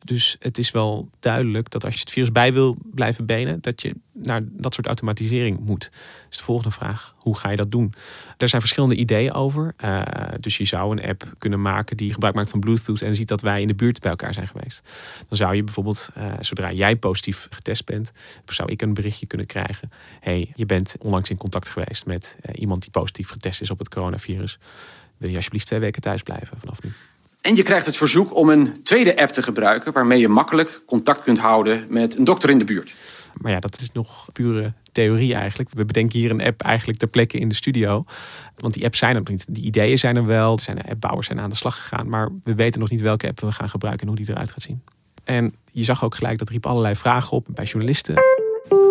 Dus 0.03 0.35
het 0.39 0.57
is 0.57 0.71
wel 0.71 1.09
duidelijk 1.19 1.69
dat 1.69 1.85
als 1.85 1.93
je 1.93 1.99
het 1.99 2.11
virus 2.11 2.31
bij 2.31 2.53
wil 2.53 2.77
blijven 2.93 3.25
benen, 3.25 3.61
dat 3.61 3.81
je 3.81 3.95
naar 4.13 4.41
dat 4.45 4.73
soort 4.73 4.87
automatisering 4.87 5.59
moet. 5.59 5.91
Dus 6.29 6.37
de 6.37 6.43
volgende 6.43 6.71
vraag, 6.71 7.15
hoe 7.17 7.37
ga 7.37 7.49
je 7.49 7.55
dat 7.55 7.71
doen? 7.71 7.93
Er 8.37 8.49
zijn 8.49 8.61
verschillende 8.61 8.95
ideeën 8.95 9.33
over. 9.33 9.73
Uh, 9.83 10.01
dus 10.39 10.57
je 10.57 10.65
zou 10.65 10.91
een 10.91 11.09
app 11.09 11.33
kunnen 11.37 11.61
maken 11.61 11.97
die 11.97 12.13
gebruik 12.13 12.35
maakt 12.35 12.49
van 12.49 12.59
Bluetooth 12.59 13.01
en 13.01 13.15
ziet 13.15 13.27
dat 13.27 13.41
wij 13.41 13.61
in 13.61 13.67
de 13.67 13.75
buurt 13.75 13.99
bij 13.99 14.09
elkaar 14.09 14.33
zijn 14.33 14.47
geweest. 14.47 14.81
Dan 15.27 15.37
zou 15.37 15.55
je 15.55 15.63
bijvoorbeeld, 15.63 16.09
uh, 16.17 16.33
zodra 16.39 16.71
jij 16.71 16.95
positief 16.95 17.47
getest 17.49 17.85
bent, 17.85 18.11
zou 18.45 18.71
ik 18.71 18.81
een 18.81 18.93
berichtje 18.93 19.25
kunnen 19.25 19.47
krijgen. 19.47 19.91
hey, 20.19 20.51
je 20.55 20.65
bent 20.65 20.95
onlangs 20.99 21.29
in 21.29 21.37
contact 21.37 21.69
geweest 21.69 22.05
met 22.05 22.37
uh, 22.41 22.61
iemand 22.61 22.81
die 22.81 22.91
positief 22.91 23.29
getest 23.29 23.61
is 23.61 23.69
op 23.69 23.79
het 23.79 23.89
coronavirus. 23.89 24.59
Wil 25.17 25.29
je 25.29 25.35
alsjeblieft 25.35 25.65
twee 25.65 25.79
weken 25.79 26.01
thuis 26.01 26.21
blijven 26.21 26.59
vanaf 26.59 26.83
nu? 26.83 26.91
En 27.41 27.55
je 27.55 27.63
krijgt 27.63 27.85
het 27.85 27.97
verzoek 27.97 28.35
om 28.35 28.49
een 28.49 28.83
tweede 28.83 29.17
app 29.17 29.31
te 29.31 29.41
gebruiken 29.41 29.93
waarmee 29.93 30.19
je 30.19 30.27
makkelijk 30.27 30.81
contact 30.85 31.23
kunt 31.23 31.39
houden 31.39 31.85
met 31.89 32.17
een 32.17 32.23
dokter 32.23 32.49
in 32.49 32.57
de 32.57 32.63
buurt. 32.63 32.93
Maar 33.41 33.51
ja, 33.51 33.59
dat 33.59 33.79
is 33.79 33.91
nog 33.91 34.27
pure 34.33 34.73
theorie 34.91 35.33
eigenlijk. 35.33 35.69
We 35.73 35.85
bedenken 35.85 36.19
hier 36.19 36.31
een 36.31 36.41
app 36.41 36.61
eigenlijk 36.61 36.99
ter 36.99 37.07
plekke 37.07 37.37
in 37.37 37.49
de 37.49 37.55
studio. 37.55 38.03
Want 38.57 38.73
die 38.73 38.85
apps 38.85 38.97
zijn 38.97 39.15
er 39.15 39.19
nog 39.19 39.29
niet. 39.29 39.45
Die 39.49 39.63
ideeën 39.63 39.97
zijn 39.97 40.15
er 40.15 40.25
wel. 40.25 40.55
Er 40.55 40.61
zijn 40.61 40.81
appbouwers 40.81 41.27
zijn 41.27 41.39
aan 41.39 41.49
de 41.49 41.55
slag 41.55 41.75
gegaan. 41.75 42.09
Maar 42.09 42.29
we 42.43 42.55
weten 42.55 42.79
nog 42.79 42.89
niet 42.89 43.01
welke 43.01 43.27
app 43.27 43.39
we 43.39 43.51
gaan 43.51 43.69
gebruiken 43.69 44.01
en 44.01 44.13
hoe 44.13 44.25
die 44.25 44.33
eruit 44.33 44.51
gaat 44.51 44.61
zien. 44.61 44.81
En 45.23 45.53
je 45.71 45.83
zag 45.83 46.03
ook 46.03 46.15
gelijk 46.15 46.37
dat 46.39 46.49
riep 46.49 46.65
allerlei 46.65 46.95
vragen 46.95 47.31
op 47.31 47.45
bij 47.49 47.65
journalisten. 47.65 48.15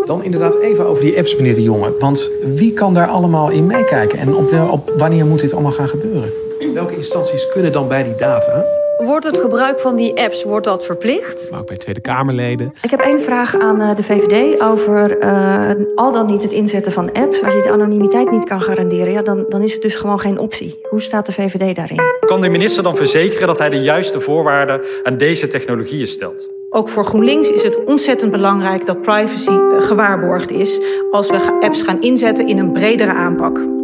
Dan 0.07 0.25
inderdaad 0.25 0.61
even 0.61 0.87
over 0.87 1.02
die 1.02 1.19
apps, 1.19 1.37
meneer 1.37 1.55
de 1.55 1.62
Jonge. 1.62 1.97
Want 1.99 2.31
wie 2.45 2.73
kan 2.73 2.95
daar 2.95 3.09
allemaal 3.09 3.50
in 3.50 3.67
meekijken? 3.67 4.19
En 4.19 4.35
op, 4.35 4.49
de, 4.49 4.69
op 4.71 4.93
wanneer 4.97 5.26
moet 5.26 5.40
dit 5.40 5.52
allemaal 5.52 5.73
gaan 5.73 5.88
gebeuren? 5.88 6.48
Welke 6.59 6.97
instanties 6.97 7.49
kunnen 7.49 7.73
dan 7.73 7.88
bij 7.88 8.03
die 8.03 8.15
data? 8.15 8.65
Wordt 8.97 9.25
het 9.25 9.38
gebruik 9.38 9.81
van 9.81 9.97
die 9.97 10.21
apps 10.21 10.45
wordt 10.45 10.65
dat 10.65 10.85
verplicht? 10.85 11.50
Maar 11.50 11.61
ook 11.61 11.67
bij 11.67 11.77
Tweede 11.77 12.00
Kamerleden. 12.00 12.73
Ik 12.83 12.91
heb 12.91 13.00
één 13.00 13.21
vraag 13.21 13.55
aan 13.59 13.81
eh, 13.81 13.97
de 13.97 14.03
VVD 14.03 14.61
over 14.61 15.23
uh, 15.25 15.71
al 15.95 16.12
dan 16.12 16.27
niet 16.27 16.43
het 16.43 16.53
inzetten 16.53 16.93
van 16.93 17.12
apps. 17.12 17.43
Als 17.43 17.55
je 17.55 17.62
de 17.62 17.71
anonimiteit 17.71 18.31
niet 18.31 18.45
kan 18.45 18.61
garanderen, 18.61 19.12
ja, 19.12 19.23
dan, 19.23 19.45
dan 19.49 19.62
is 19.62 19.73
het 19.73 19.83
dus 19.83 19.95
gewoon 19.95 20.21
geen 20.21 20.38
optie. 20.38 20.79
Hoe 20.91 21.00
staat 21.00 21.27
de 21.27 21.33
VVD 21.33 21.77
daarin? 21.77 22.00
Kan 22.21 22.41
de 22.41 22.49
minister 22.49 22.83
dan 22.83 22.97
verzekeren 22.97 23.47
dat 23.47 23.59
hij 23.59 23.71
de 23.71 23.81
juiste 23.81 24.21
voorwaarden 24.21 24.81
aan 25.03 25.17
deze 25.17 25.47
technologieën 25.47 26.07
stelt? 26.07 26.49
Ook 26.71 26.88
voor 26.88 27.05
GroenLinks 27.05 27.50
is 27.50 27.62
het 27.62 27.85
ontzettend 27.85 28.31
belangrijk 28.31 28.87
dat 28.87 29.03
privacy 29.03 29.50
eh, 29.50 29.81
gewaarborgd 29.81 30.50
is 30.50 30.81
als 31.11 31.31
we 31.31 31.59
apps 31.61 31.83
gaan 31.83 32.00
inzetten 32.00 32.47
in 32.47 32.59
een 32.59 32.73
bredere 32.73 33.12
aanpak. 33.12 33.77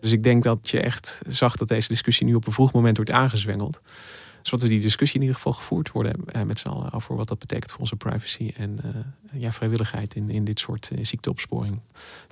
Dus 0.00 0.12
ik 0.12 0.22
denk 0.22 0.42
dat 0.42 0.70
je 0.70 0.80
echt 0.80 1.20
zag 1.26 1.56
dat 1.56 1.68
deze 1.68 1.88
discussie 1.88 2.26
nu 2.26 2.34
op 2.34 2.46
een 2.46 2.52
vroeg 2.52 2.72
moment 2.72 2.96
wordt 2.96 3.10
aangezwengeld. 3.10 3.80
Dus 4.50 4.62
we 4.62 4.68
die 4.68 4.80
discussie 4.80 5.16
in 5.16 5.22
ieder 5.22 5.36
geval 5.36 5.52
gevoerd 5.52 5.90
worden 5.90 6.14
eh, 6.26 6.42
met 6.42 6.58
z'n 6.58 6.68
allen 6.68 6.92
over 6.92 7.16
wat 7.16 7.28
dat 7.28 7.38
betekent 7.38 7.70
voor 7.70 7.80
onze 7.80 7.96
privacy 7.96 8.52
en 8.56 8.78
uh, 8.84 9.40
ja, 9.40 9.52
vrijwilligheid 9.52 10.14
in, 10.14 10.30
in 10.30 10.44
dit 10.44 10.58
soort 10.58 10.90
uh, 10.92 11.04
ziekteopsporing. 11.04 11.80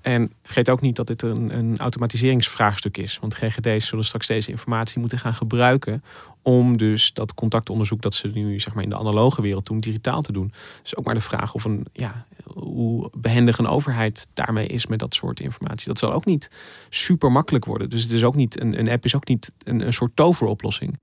En 0.03 0.33
vergeet 0.43 0.71
ook 0.71 0.81
niet 0.81 0.97
dat 0.97 1.07
dit 1.07 1.23
een, 1.23 1.59
een 1.59 1.79
automatiseringsvraagstuk 1.79 2.97
is. 2.97 3.19
Want 3.21 3.35
GGD's 3.35 3.87
zullen 3.87 4.05
straks 4.05 4.27
deze 4.27 4.51
informatie 4.51 5.01
moeten 5.01 5.19
gaan 5.19 5.35
gebruiken 5.35 6.05
om 6.43 6.77
dus 6.77 7.13
dat 7.13 7.35
contactonderzoek 7.35 8.03
dat 8.03 8.15
ze 8.15 8.29
nu 8.29 8.61
zeg 8.61 8.75
maar, 8.75 8.83
in 8.83 8.89
de 8.89 8.99
analoge 8.99 9.43
wereld 9.43 9.67
doen, 9.67 9.81
digitaal 9.81 10.23
te 10.23 10.33
doen. 10.33 10.53
Dus 10.83 10.97
ook 10.97 11.05
maar 11.05 11.15
de 11.15 11.21
vraag 11.21 11.55
of 11.55 11.65
een, 11.65 11.87
ja, 11.93 12.27
hoe 12.55 13.11
behendig 13.19 13.59
een 13.59 13.67
overheid 13.67 14.27
daarmee 14.35 14.67
is 14.67 14.87
met 14.87 14.99
dat 14.99 15.15
soort 15.15 15.41
informatie. 15.41 15.87
Dat 15.89 15.99
zal 15.99 16.13
ook 16.13 16.25
niet 16.25 16.51
super 16.89 17.33
makkelijk 17.33 17.65
worden. 17.65 17.91
Dus 17.91 18.03
het 18.03 18.13
is 18.13 18.25
ook 18.25 18.35
niet, 18.35 18.61
een, 18.61 18.79
een 18.79 18.89
app 18.89 19.05
is 19.05 19.15
ook 19.15 19.29
niet 19.29 19.53
een, 19.65 19.87
een 19.87 19.93
soort 19.93 20.17
toveroplossing. 20.17 20.99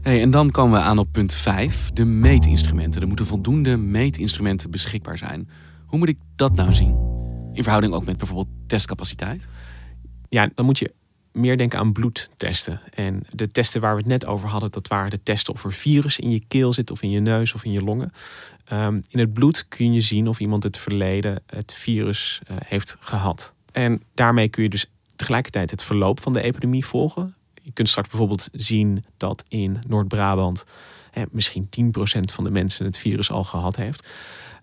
Hey, 0.00 0.22
en 0.22 0.30
dan 0.30 0.50
komen 0.50 0.78
we 0.78 0.84
aan 0.84 0.98
op 0.98 1.12
punt 1.12 1.34
5, 1.34 1.90
de 1.92 2.04
meetinstrumenten. 2.04 3.00
Er 3.00 3.06
moeten 3.06 3.26
voldoende 3.26 3.76
meetinstrumenten 3.76 4.70
beschikbaar 4.70 5.18
zijn. 5.18 5.48
Hoe 5.86 5.98
moet 5.98 6.08
ik 6.08 6.18
dat 6.36 6.54
nou 6.54 6.72
zien? 6.72 6.96
In 7.52 7.62
verhouding 7.62 7.94
ook 7.94 8.04
met 8.04 8.16
bijvoorbeeld 8.16 8.54
testcapaciteit? 8.66 9.46
Ja, 10.28 10.50
dan 10.54 10.64
moet 10.64 10.78
je 10.78 10.94
meer 11.36 11.56
denken 11.56 11.78
aan 11.78 11.92
bloedtesten. 11.92 12.80
En 12.94 13.22
de 13.28 13.50
testen 13.50 13.80
waar 13.80 13.92
we 13.94 13.98
het 13.98 14.08
net 14.08 14.26
over 14.26 14.48
hadden, 14.48 14.70
dat 14.70 14.88
waren 14.88 15.10
de 15.10 15.22
testen 15.22 15.52
of 15.54 15.64
er 15.64 15.72
virus 15.72 16.18
in 16.18 16.30
je 16.30 16.42
keel 16.48 16.72
zit, 16.72 16.90
of 16.90 17.02
in 17.02 17.10
je 17.10 17.20
neus 17.20 17.54
of 17.54 17.64
in 17.64 17.72
je 17.72 17.80
longen. 17.80 18.12
Um, 18.72 19.02
in 19.08 19.18
het 19.18 19.32
bloed 19.32 19.68
kun 19.68 19.92
je 19.92 20.00
zien 20.00 20.28
of 20.28 20.40
iemand 20.40 20.62
het 20.62 20.76
verleden 20.76 21.42
het 21.46 21.74
virus 21.74 22.40
uh, 22.50 22.56
heeft 22.64 22.96
gehad. 23.00 23.54
En 23.72 24.02
daarmee 24.14 24.48
kun 24.48 24.62
je 24.62 24.68
dus 24.68 24.86
tegelijkertijd 25.16 25.70
het 25.70 25.82
verloop 25.82 26.20
van 26.20 26.32
de 26.32 26.42
epidemie 26.42 26.86
volgen. 26.86 27.34
Je 27.62 27.72
kunt 27.72 27.88
straks 27.88 28.08
bijvoorbeeld 28.08 28.48
zien 28.52 29.04
dat 29.16 29.44
in 29.48 29.82
Noord-Brabant 29.86 30.64
eh, 31.12 31.22
misschien 31.30 31.68
10% 31.80 32.32
van 32.32 32.44
de 32.44 32.50
mensen 32.50 32.84
het 32.84 32.98
virus 32.98 33.30
al 33.30 33.44
gehad 33.44 33.76
heeft. 33.76 34.06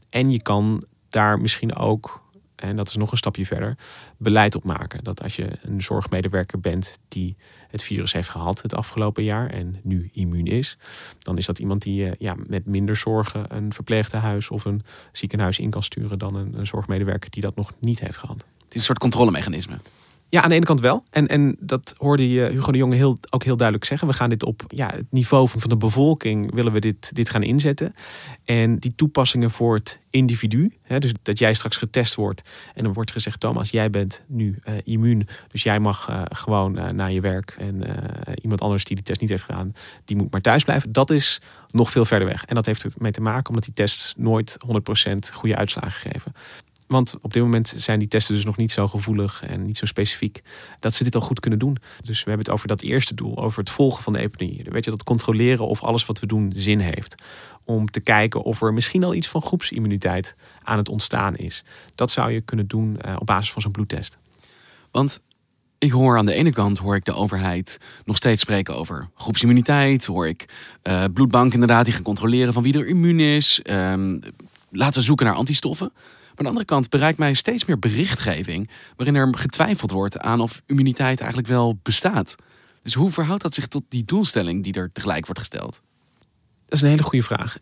En 0.09 0.31
je 0.31 0.41
kan 0.41 0.83
daar 1.09 1.39
misschien 1.39 1.75
ook 1.75 2.22
en 2.69 2.75
dat 2.75 2.87
is 2.87 2.95
nog 2.95 3.11
een 3.11 3.17
stapje 3.17 3.45
verder, 3.45 3.77
beleid 4.17 4.55
op 4.55 4.63
maken. 4.63 5.03
Dat 5.03 5.23
als 5.23 5.35
je 5.35 5.49
een 5.61 5.81
zorgmedewerker 5.81 6.59
bent 6.59 6.99
die 7.07 7.35
het 7.67 7.83
virus 7.83 8.13
heeft 8.13 8.29
gehad 8.29 8.61
het 8.61 8.75
afgelopen 8.75 9.23
jaar 9.23 9.49
en 9.49 9.79
nu 9.83 10.09
immuun 10.13 10.45
is, 10.45 10.77
dan 11.19 11.37
is 11.37 11.45
dat 11.45 11.59
iemand 11.59 11.81
die 11.81 11.95
je 11.95 12.15
ja, 12.19 12.35
met 12.47 12.65
minder 12.65 12.95
zorgen 12.95 13.55
een 13.55 13.73
verpleegtehuis 13.73 14.49
of 14.49 14.65
een 14.65 14.81
ziekenhuis 15.11 15.59
in 15.59 15.69
kan 15.69 15.83
sturen 15.83 16.19
dan 16.19 16.35
een, 16.35 16.57
een 16.57 16.67
zorgmedewerker 16.67 17.29
die 17.29 17.41
dat 17.41 17.55
nog 17.55 17.71
niet 17.79 17.99
heeft 17.99 18.17
gehad. 18.17 18.45
Het 18.57 18.69
is 18.69 18.75
een 18.75 18.81
soort 18.81 18.99
controlemechanisme. 18.99 19.75
Ja, 20.33 20.41
aan 20.41 20.49
de 20.49 20.55
ene 20.55 20.65
kant 20.65 20.79
wel. 20.79 21.03
En, 21.09 21.27
en 21.27 21.55
dat 21.59 21.95
hoorde 21.97 22.29
je 22.29 22.49
Hugo 22.49 22.71
de 22.71 22.77
Jonge 22.77 22.95
heel, 22.95 23.17
ook 23.29 23.43
heel 23.43 23.55
duidelijk 23.55 23.87
zeggen. 23.87 24.07
We 24.07 24.13
gaan 24.13 24.29
dit 24.29 24.43
op 24.43 24.63
ja, 24.67 24.91
het 24.91 25.05
niveau 25.09 25.49
van, 25.49 25.69
de 25.69 25.77
bevolking 25.77 26.53
willen 26.53 26.71
we 26.71 26.79
dit, 26.79 27.15
dit 27.15 27.29
gaan 27.29 27.43
inzetten. 27.43 27.93
En 28.45 28.79
die 28.79 28.95
toepassingen 28.95 29.51
voor 29.51 29.75
het 29.75 29.99
individu. 30.09 30.73
Hè, 30.81 30.99
dus 30.99 31.11
dat 31.21 31.39
jij 31.39 31.53
straks 31.53 31.77
getest 31.77 32.15
wordt. 32.15 32.41
En 32.73 32.83
dan 32.83 32.93
wordt 32.93 33.11
gezegd, 33.11 33.39
Thomas, 33.39 33.69
jij 33.69 33.89
bent 33.89 34.23
nu 34.27 34.59
uh, 34.63 34.73
immuun. 34.83 35.27
Dus 35.51 35.63
jij 35.63 35.79
mag 35.79 36.09
uh, 36.09 36.21
gewoon 36.25 36.77
uh, 36.77 36.87
naar 36.87 37.11
je 37.11 37.21
werk. 37.21 37.55
En 37.57 37.83
iemand 38.41 38.61
anders 38.61 38.83
die 38.83 38.95
die 38.95 39.05
test 39.05 39.21
niet 39.21 39.29
heeft 39.29 39.43
gedaan, 39.43 39.73
die 40.05 40.17
moet 40.17 40.31
maar 40.31 40.41
thuis 40.41 40.63
blijven. 40.63 40.91
Dat 40.91 41.09
is 41.09 41.41
nog 41.67 41.91
veel 41.91 42.05
verder 42.05 42.27
weg. 42.27 42.45
En 42.45 42.55
dat 42.55 42.65
heeft 42.65 42.83
ermee 42.83 43.11
te 43.11 43.21
maken 43.21 43.49
omdat 43.49 43.63
die 43.63 43.73
tests 43.73 44.13
nooit 44.17 44.57
100% 45.07 45.33
goede 45.33 45.55
uitslagen 45.55 46.11
geven. 46.11 46.33
Want 46.87 47.15
op 47.21 47.33
dit 47.33 47.41
moment 47.41 47.73
zijn 47.77 47.99
die 47.99 48.07
testen 48.07 48.35
dus 48.35 48.45
nog 48.45 48.57
niet 48.57 48.71
zo 48.71 48.87
gevoelig 48.87 49.43
en 49.43 49.65
niet 49.65 49.77
zo 49.77 49.85
specifiek 49.85 50.41
dat 50.79 50.95
ze 50.95 51.03
dit 51.03 51.15
al 51.15 51.21
goed 51.21 51.39
kunnen 51.39 51.59
doen. 51.59 51.77
Dus 52.03 52.23
we 52.23 52.29
hebben 52.29 52.45
het 52.45 52.55
over 52.55 52.67
dat 52.67 52.81
eerste 52.81 53.13
doel, 53.13 53.37
over 53.37 53.59
het 53.59 53.69
volgen 53.69 54.03
van 54.03 54.13
de 54.13 54.19
epidemie. 54.19 54.65
Weet 54.69 54.85
je, 54.85 54.91
dat 54.91 55.03
controleren 55.03 55.67
of 55.67 55.83
alles 55.83 56.05
wat 56.05 56.19
we 56.19 56.25
doen 56.25 56.53
zin 56.55 56.79
heeft. 56.79 57.23
Om 57.65 57.91
te 57.91 57.99
kijken 57.99 58.43
of 58.43 58.61
er 58.61 58.73
misschien 58.73 59.03
al 59.03 59.13
iets 59.13 59.27
van 59.27 59.41
groepsimmuniteit 59.41 60.35
aan 60.63 60.77
het 60.77 60.89
ontstaan 60.89 61.35
is. 61.35 61.63
Dat 61.95 62.11
zou 62.11 62.31
je 62.31 62.41
kunnen 62.41 62.67
doen 62.67 62.99
uh, 63.05 63.15
op 63.19 63.25
basis 63.25 63.51
van 63.51 63.61
zo'n 63.61 63.71
bloedtest. 63.71 64.17
Want 64.91 65.21
ik 65.77 65.91
hoor 65.91 66.17
aan 66.17 66.25
de 66.25 66.33
ene 66.33 66.51
kant 66.51 66.77
hoor 66.77 66.95
ik 66.95 67.05
de 67.05 67.13
overheid 67.13 67.79
nog 68.05 68.17
steeds 68.17 68.41
spreken 68.41 68.75
over 68.75 69.09
groepsimmuniteit. 69.15 70.05
Hoor 70.05 70.27
ik 70.27 70.45
uh, 70.83 71.03
bloedbank 71.13 71.53
inderdaad 71.53 71.85
die 71.85 71.93
gaan 71.93 72.03
controleren 72.03 72.53
van 72.53 72.63
wie 72.63 72.73
er 72.73 72.87
immuun 72.87 73.19
is. 73.19 73.59
Uh, 73.63 73.93
laten 74.69 74.99
we 74.99 75.05
zoeken 75.05 75.25
naar 75.25 75.35
antistoffen. 75.35 75.91
Aan 76.35 76.43
de 76.43 76.47
andere 76.47 76.65
kant 76.65 76.89
bereikt 76.89 77.17
mij 77.17 77.33
steeds 77.33 77.65
meer 77.65 77.79
berichtgeving 77.79 78.69
waarin 78.95 79.15
er 79.15 79.37
getwijfeld 79.37 79.91
wordt 79.91 80.19
aan 80.19 80.41
of 80.41 80.61
immuniteit 80.65 81.19
eigenlijk 81.19 81.49
wel 81.49 81.79
bestaat. 81.83 82.35
Dus 82.83 82.93
hoe 82.93 83.11
verhoudt 83.11 83.43
dat 83.43 83.53
zich 83.53 83.67
tot 83.67 83.83
die 83.89 84.03
doelstelling 84.03 84.63
die 84.63 84.73
er 84.73 84.91
tegelijk 84.91 85.25
wordt 85.25 85.39
gesteld? 85.39 85.81
Dat 86.65 86.73
is 86.73 86.81
een 86.81 86.89
hele 86.89 87.03
goede 87.03 87.25
vraag. 87.25 87.57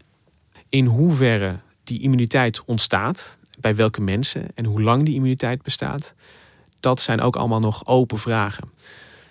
In 0.69 0.85
hoeverre 0.85 1.59
die 1.83 2.01
immuniteit 2.01 2.65
ontstaat, 2.65 3.37
bij 3.59 3.75
welke 3.75 4.01
mensen 4.01 4.47
en 4.55 4.65
hoe 4.65 4.81
lang 4.81 5.05
die 5.05 5.15
immuniteit 5.15 5.61
bestaat, 5.61 6.13
dat 6.79 7.01
zijn 7.01 7.21
ook 7.21 7.35
allemaal 7.35 7.59
nog 7.59 7.85
open 7.85 8.19
vragen. 8.19 8.71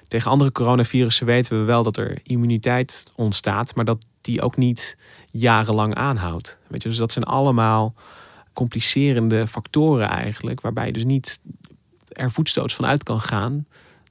Tegen 0.08 0.30
andere 0.30 0.52
coronavirussen 0.52 1.26
weten 1.26 1.58
we 1.58 1.64
wel 1.64 1.82
dat 1.82 1.96
er 1.96 2.18
immuniteit 2.22 3.04
ontstaat, 3.14 3.74
maar 3.74 3.84
dat 3.84 4.04
die 4.20 4.42
ook 4.42 4.56
niet 4.56 4.96
jarenlang 5.30 5.94
aanhoudt. 5.94 6.58
Weet 6.68 6.82
je, 6.82 6.88
dus 6.88 6.98
dat 6.98 7.12
zijn 7.12 7.24
allemaal 7.24 7.94
complicerende 8.52 9.46
factoren 9.46 10.08
eigenlijk, 10.08 10.60
waarbij 10.60 10.86
je 10.86 10.92
dus 10.92 11.04
niet 11.04 11.40
er 12.08 12.30
voetstoots 12.30 12.74
van 12.74 12.86
uit 12.86 13.02
kan 13.02 13.20
gaan 13.20 13.66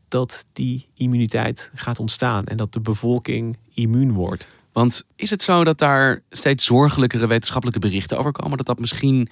dat 0.08 0.46
die 0.54 0.88
immuniteit 0.94 1.72
gaat 1.74 2.00
ontstaan 2.00 2.46
en 2.46 2.58
dat 2.58 2.74
de 2.74 2.80
bevolking 2.80 3.58
immuun 3.74 4.12
wordt. 4.12 4.48
Want 4.72 5.06
is 5.16 5.30
het 5.30 5.42
zo 5.42 5.64
dat 5.64 5.78
daar 5.78 6.22
steeds 6.30 6.66
zorgelijkere 6.66 7.28
wetenschappelijke 7.28 7.80
berichten 7.80 8.18
over 8.18 8.32
komen, 8.32 8.58
dat 8.58 8.66
dat 8.66 8.80
misschien 8.80 9.30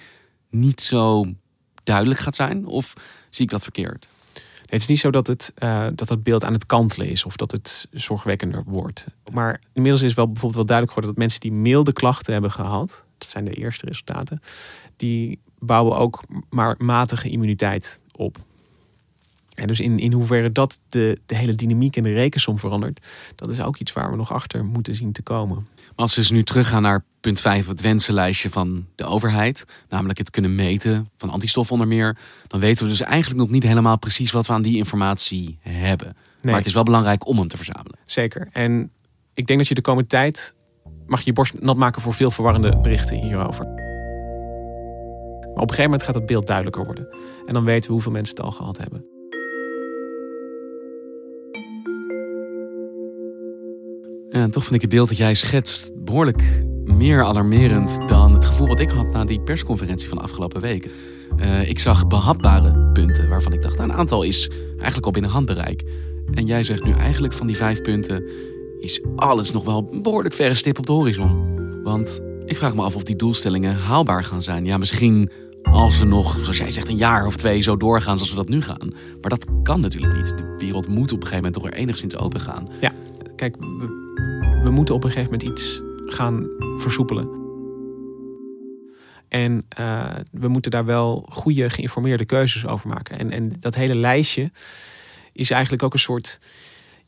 niet 0.50 0.80
zo 0.80 1.26
duidelijk 1.84 2.20
gaat 2.20 2.36
zijn? 2.36 2.66
Of 2.66 2.94
zie 3.30 3.44
ik 3.44 3.50
dat 3.50 3.62
verkeerd? 3.62 4.08
het 4.68 4.80
is 4.80 4.86
niet 4.86 4.98
zo 4.98 5.10
dat 5.10 5.26
het, 5.26 5.52
uh, 5.62 5.86
dat 5.94 6.08
het 6.08 6.22
beeld 6.22 6.44
aan 6.44 6.52
het 6.52 6.66
kantelen 6.66 7.08
is 7.08 7.24
of 7.24 7.36
dat 7.36 7.50
het 7.50 7.88
zorgwekkender 7.90 8.62
wordt. 8.66 9.06
Maar 9.32 9.60
inmiddels 9.72 10.02
is 10.02 10.14
wel 10.14 10.26
bijvoorbeeld 10.26 10.54
wel 10.54 10.64
duidelijk 10.64 10.96
geworden 10.96 11.10
dat 11.10 11.24
mensen 11.24 11.40
die 11.40 11.52
milde 11.52 11.92
klachten 11.92 12.32
hebben 12.32 12.50
gehad, 12.50 13.04
dat 13.18 13.30
zijn 13.30 13.44
de 13.44 13.54
eerste 13.54 13.86
resultaten, 13.86 14.40
die 14.96 15.38
bouwen 15.58 15.96
ook 15.96 16.22
maar 16.50 16.74
matige 16.78 17.30
immuniteit 17.30 18.00
op. 18.12 18.38
En 19.58 19.66
dus 19.66 19.80
in, 19.80 19.98
in 19.98 20.12
hoeverre 20.12 20.52
dat 20.52 20.80
de, 20.88 21.18
de 21.26 21.36
hele 21.36 21.54
dynamiek 21.54 21.96
in 21.96 22.02
de 22.02 22.10
rekensom 22.10 22.58
verandert, 22.58 23.06
dat 23.34 23.50
is 23.50 23.60
ook 23.60 23.76
iets 23.78 23.92
waar 23.92 24.10
we 24.10 24.16
nog 24.16 24.32
achter 24.32 24.64
moeten 24.64 24.94
zien 24.94 25.12
te 25.12 25.22
komen. 25.22 25.66
Maar 25.76 26.06
als 26.06 26.14
we 26.14 26.20
dus 26.20 26.30
nu 26.30 26.42
teruggaan 26.42 26.82
naar 26.82 27.04
punt 27.20 27.40
5 27.40 27.62
op 27.62 27.68
het 27.68 27.80
wensenlijstje 27.80 28.50
van 28.50 28.86
de 28.94 29.04
overheid, 29.04 29.64
namelijk 29.88 30.18
het 30.18 30.30
kunnen 30.30 30.54
meten 30.54 31.10
van 31.16 31.30
antistoffen 31.30 31.72
onder 31.72 31.88
meer, 31.88 32.16
dan 32.46 32.60
weten 32.60 32.84
we 32.84 32.90
dus 32.90 33.00
eigenlijk 33.00 33.40
nog 33.40 33.50
niet 33.50 33.62
helemaal 33.62 33.98
precies 33.98 34.30
wat 34.30 34.46
we 34.46 34.52
aan 34.52 34.62
die 34.62 34.76
informatie 34.76 35.58
hebben. 35.60 36.16
Maar 36.42 36.54
het 36.54 36.66
is 36.66 36.74
wel 36.74 36.82
belangrijk 36.82 37.26
om 37.26 37.38
hem 37.38 37.48
te 37.48 37.56
verzamelen. 37.56 37.98
Zeker. 38.04 38.48
En 38.52 38.90
ik 39.34 39.46
denk 39.46 39.58
dat 39.58 39.68
je 39.68 39.74
de 39.74 39.80
komende 39.80 40.08
tijd 40.08 40.54
mag 41.08 41.18
je 41.18 41.26
je 41.26 41.32
borst 41.32 41.60
nat 41.60 41.76
maken 41.76 42.02
voor 42.02 42.12
veel 42.12 42.30
verwarrende 42.30 42.78
berichten 42.82 43.16
hierover. 43.16 43.64
Maar 43.64 43.76
op 45.66 45.70
een 45.70 45.76
gegeven 45.76 45.82
moment 45.82 46.02
gaat 46.02 46.14
het 46.14 46.26
beeld 46.26 46.46
duidelijker 46.46 46.84
worden. 46.84 47.08
En 47.46 47.54
dan 47.54 47.64
weten 47.64 47.86
we 47.86 47.92
hoeveel 47.92 48.12
mensen 48.12 48.36
het 48.36 48.44
al 48.44 48.52
gehad 48.52 48.78
hebben. 48.78 49.04
En 54.30 54.50
toch 54.50 54.62
vind 54.62 54.74
ik 54.74 54.80
het 54.80 54.90
beeld 54.90 55.08
dat 55.08 55.16
jij 55.16 55.34
schetst 55.34 56.04
behoorlijk 56.04 56.64
meer 56.84 57.22
alarmerend 57.22 58.08
dan 58.08 58.34
het 58.34 58.44
gevoel 58.44 58.66
wat 58.66 58.80
ik 58.80 58.90
had 58.90 59.12
na 59.12 59.24
die 59.24 59.40
persconferentie 59.40 60.08
van 60.08 60.16
de 60.16 60.22
afgelopen 60.22 60.60
weken. 60.60 60.90
Uh, 61.40 61.68
ik 61.68 61.78
zag 61.78 62.06
behapbare 62.06 62.90
punten 62.92 63.28
waarvan 63.28 63.52
ik 63.52 63.62
dacht, 63.62 63.76
nou, 63.76 63.90
een 63.90 63.96
aantal 63.96 64.22
is 64.22 64.50
eigenlijk 64.76 65.06
al 65.06 65.12
binnen 65.12 65.30
handbereik. 65.30 65.82
En 66.34 66.46
jij 66.46 66.62
zegt 66.62 66.84
nu 66.84 66.92
eigenlijk 66.92 67.32
van 67.32 67.46
die 67.46 67.56
vijf 67.56 67.82
punten 67.82 68.24
is 68.80 69.02
alles 69.16 69.52
nog 69.52 69.64
wel 69.64 69.88
een 69.90 70.02
behoorlijk 70.02 70.34
verre 70.34 70.54
stip 70.54 70.78
op 70.78 70.86
de 70.86 70.92
horizon. 70.92 71.56
Want 71.82 72.20
ik 72.44 72.56
vraag 72.56 72.74
me 72.74 72.82
af 72.82 72.94
of 72.94 73.02
die 73.02 73.16
doelstellingen 73.16 73.76
haalbaar 73.76 74.24
gaan 74.24 74.42
zijn. 74.42 74.64
Ja, 74.64 74.76
misschien 74.76 75.30
als 75.62 75.98
we 75.98 76.04
nog, 76.04 76.38
zoals 76.40 76.58
jij 76.58 76.70
zegt, 76.70 76.88
een 76.88 76.96
jaar 76.96 77.26
of 77.26 77.36
twee 77.36 77.60
zo 77.60 77.76
doorgaan 77.76 78.16
zoals 78.16 78.30
we 78.30 78.36
dat 78.36 78.48
nu 78.48 78.62
gaan. 78.62 78.94
Maar 79.20 79.30
dat 79.30 79.46
kan 79.62 79.80
natuurlijk 79.80 80.16
niet. 80.16 80.38
De 80.38 80.54
wereld 80.58 80.88
moet 80.88 81.12
op 81.12 81.20
een 81.20 81.26
gegeven 81.26 81.36
moment 81.36 81.54
toch 81.54 81.62
weer 81.62 81.72
enigszins 81.74 82.16
open 82.16 82.40
gaan. 82.40 82.68
Ja, 82.80 82.92
kijk, 83.36 83.56
we 84.62 84.70
moeten 84.70 84.94
op 84.94 85.04
een 85.04 85.10
gegeven 85.10 85.32
moment 85.32 85.50
iets 85.50 85.82
gaan 86.06 86.48
versoepelen. 86.76 87.36
En 89.28 89.66
uh, 89.80 90.14
we 90.32 90.48
moeten 90.48 90.70
daar 90.70 90.84
wel 90.84 91.26
goede 91.28 91.70
geïnformeerde 91.70 92.24
keuzes 92.24 92.66
over 92.66 92.88
maken. 92.88 93.18
En, 93.18 93.30
en 93.30 93.52
dat 93.60 93.74
hele 93.74 93.94
lijstje 93.94 94.50
is 95.32 95.50
eigenlijk 95.50 95.82
ook 95.82 95.92
een 95.92 95.98
soort 95.98 96.40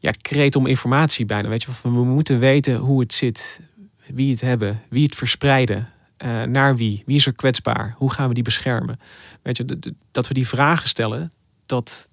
ja, 0.01 0.11
kreet 0.11 0.57
om 0.57 0.67
informatie 0.67 1.27
bijna. 1.27 1.49
Weet 1.49 1.63
je, 1.63 1.71
we 1.83 1.89
moeten 1.89 2.39
weten 2.39 2.77
hoe 2.77 3.01
het 3.01 3.13
zit, 3.13 3.61
wie 4.07 4.31
het 4.31 4.41
hebben, 4.41 4.83
wie 4.89 5.05
het 5.05 5.15
verspreiden, 5.15 5.89
uh, 6.25 6.43
naar 6.43 6.77
wie, 6.77 7.03
wie 7.07 7.17
is 7.17 7.27
er 7.27 7.35
kwetsbaar, 7.35 7.95
hoe 7.97 8.13
gaan 8.13 8.29
we 8.29 8.35
die 8.35 8.43
beschermen. 8.43 9.01
Weet 9.43 9.57
je, 9.57 9.95
dat 10.11 10.29
we 10.29 10.35
die 10.35 10.49
vragen 10.49 10.89
stellen, 10.89 11.33
dat 11.67 12.09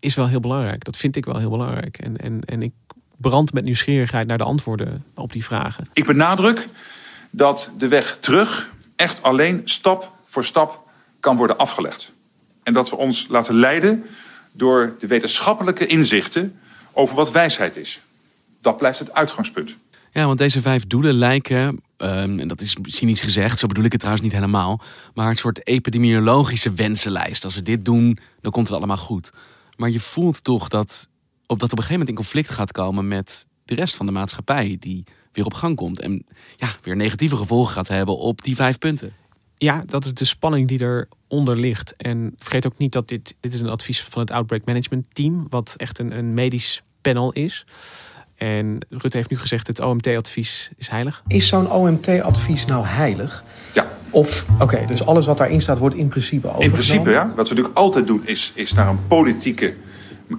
is 0.00 0.14
wel 0.14 0.28
heel 0.28 0.40
belangrijk. 0.40 0.84
Dat 0.84 0.96
vind 0.96 1.16
ik 1.16 1.24
wel 1.24 1.38
heel 1.38 1.50
belangrijk. 1.50 1.98
En, 1.98 2.16
en, 2.16 2.40
en 2.44 2.62
ik 2.62 2.72
brand 3.16 3.52
met 3.52 3.64
nieuwsgierigheid 3.64 4.26
naar 4.26 4.38
de 4.38 4.44
antwoorden 4.44 5.04
op 5.14 5.32
die 5.32 5.44
vragen. 5.44 5.86
Ik 5.92 6.06
benadruk 6.06 6.68
dat 7.30 7.70
de 7.78 7.88
weg 7.88 8.16
terug 8.20 8.70
echt 8.96 9.22
alleen 9.22 9.60
stap 9.64 10.12
voor 10.24 10.44
stap 10.44 10.88
kan 11.20 11.36
worden 11.36 11.56
afgelegd. 11.58 12.12
En 12.62 12.72
dat 12.72 12.90
we 12.90 12.96
ons 12.96 13.26
laten 13.28 13.54
leiden 13.54 14.04
door 14.52 14.94
de 14.98 15.06
wetenschappelijke 15.06 15.86
inzichten 15.86 16.58
over 16.92 17.16
wat 17.16 17.30
wijsheid 17.30 17.76
is. 17.76 18.00
Dat 18.60 18.76
blijft 18.76 18.98
het 18.98 19.12
uitgangspunt. 19.14 19.76
Ja, 20.12 20.26
want 20.26 20.38
deze 20.38 20.60
vijf 20.60 20.86
doelen 20.86 21.14
lijken, 21.14 21.82
ehm, 21.96 22.38
en 22.38 22.48
dat 22.48 22.60
is 22.60 22.76
cynisch 22.82 23.20
gezegd, 23.20 23.58
zo 23.58 23.66
bedoel 23.66 23.84
ik 23.84 23.92
het 23.92 24.00
trouwens 24.00 24.26
niet 24.26 24.36
helemaal, 24.36 24.80
maar 25.14 25.28
een 25.28 25.36
soort 25.36 25.66
epidemiologische 25.66 26.72
wensenlijst. 26.72 27.44
Als 27.44 27.54
we 27.54 27.62
dit 27.62 27.84
doen, 27.84 28.18
dan 28.40 28.52
komt 28.52 28.68
het 28.68 28.76
allemaal 28.76 28.96
goed. 28.96 29.30
Maar 29.76 29.90
je 29.90 30.00
voelt 30.00 30.44
toch 30.44 30.68
dat 30.68 31.08
op 31.46 31.60
dat 31.60 31.72
op 31.72 31.78
een 31.78 31.84
gegeven 31.84 31.92
moment 31.92 32.08
in 32.08 32.14
conflict 32.14 32.50
gaat 32.50 32.72
komen 32.72 33.08
met 33.08 33.46
de 33.64 33.74
rest 33.74 33.94
van 33.94 34.06
de 34.06 34.12
maatschappij 34.12 34.76
die 34.80 35.04
weer 35.32 35.44
op 35.44 35.54
gang 35.54 35.76
komt 35.76 36.00
en 36.00 36.26
ja, 36.56 36.76
weer 36.82 36.96
negatieve 36.96 37.36
gevolgen 37.36 37.72
gaat 37.72 37.88
hebben 37.88 38.18
op 38.18 38.42
die 38.42 38.54
vijf 38.54 38.78
punten. 38.78 39.14
Ja, 39.62 39.82
dat 39.86 40.04
is 40.04 40.14
de 40.14 40.24
spanning 40.24 40.68
die 40.68 41.06
eronder 41.28 41.56
ligt. 41.56 41.96
En 41.96 42.34
vergeet 42.38 42.66
ook 42.66 42.78
niet 42.78 42.92
dat 42.92 43.08
dit, 43.08 43.34
dit 43.40 43.54
is 43.54 43.60
een 43.60 43.68
advies 43.68 44.02
van 44.02 44.20
het 44.22 44.30
Outbreak 44.30 44.64
Management 44.64 45.04
Team, 45.12 45.46
wat 45.48 45.74
echt 45.76 45.98
een, 45.98 46.18
een 46.18 46.34
medisch 46.34 46.82
panel 47.00 47.32
is. 47.32 47.66
En 48.36 48.78
Rutte 48.88 49.16
heeft 49.16 49.30
nu 49.30 49.38
gezegd: 49.38 49.66
het 49.66 49.80
OMT-advies 49.80 50.70
is 50.76 50.88
heilig. 50.88 51.22
Is 51.26 51.48
zo'n 51.48 51.70
OMT-advies 51.70 52.64
nou 52.64 52.86
heilig? 52.86 53.44
Ja. 53.74 53.86
Of, 54.10 54.46
oké, 54.58 54.84
dus 54.86 55.06
alles 55.06 55.26
wat 55.26 55.38
daarin 55.38 55.60
staat 55.60 55.78
wordt 55.78 55.94
in 55.94 56.08
principe 56.08 56.46
overgenomen? 56.46 56.78
In 56.78 56.86
principe, 56.86 57.10
ja. 57.10 57.26
Wat 57.26 57.48
we 57.48 57.54
natuurlijk 57.54 57.78
altijd 57.78 58.06
doen 58.06 58.22
is, 58.24 58.52
is 58.54 58.72
naar 58.72 58.88
een 58.88 59.06
politieke 59.06 59.74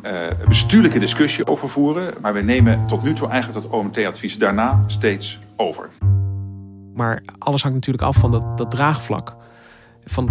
uh, 0.03 0.11
bestuurlijke 0.47 0.99
discussie 0.99 1.47
over 1.47 1.69
voeren. 1.69 2.13
Maar 2.21 2.33
we 2.33 2.41
nemen 2.41 2.87
tot 2.87 3.03
nu 3.03 3.13
toe 3.13 3.29
eigenlijk 3.29 3.61
dat 3.61 3.71
OMT-advies 3.71 4.37
daarna 4.37 4.83
steeds 4.87 5.39
over. 5.55 5.89
Maar 6.93 7.23
alles 7.37 7.61
hangt 7.61 7.77
natuurlijk 7.77 8.03
af 8.03 8.15
van 8.17 8.31
dat, 8.31 8.57
dat 8.57 8.71
draagvlak. 8.71 9.35
Van 10.03 10.29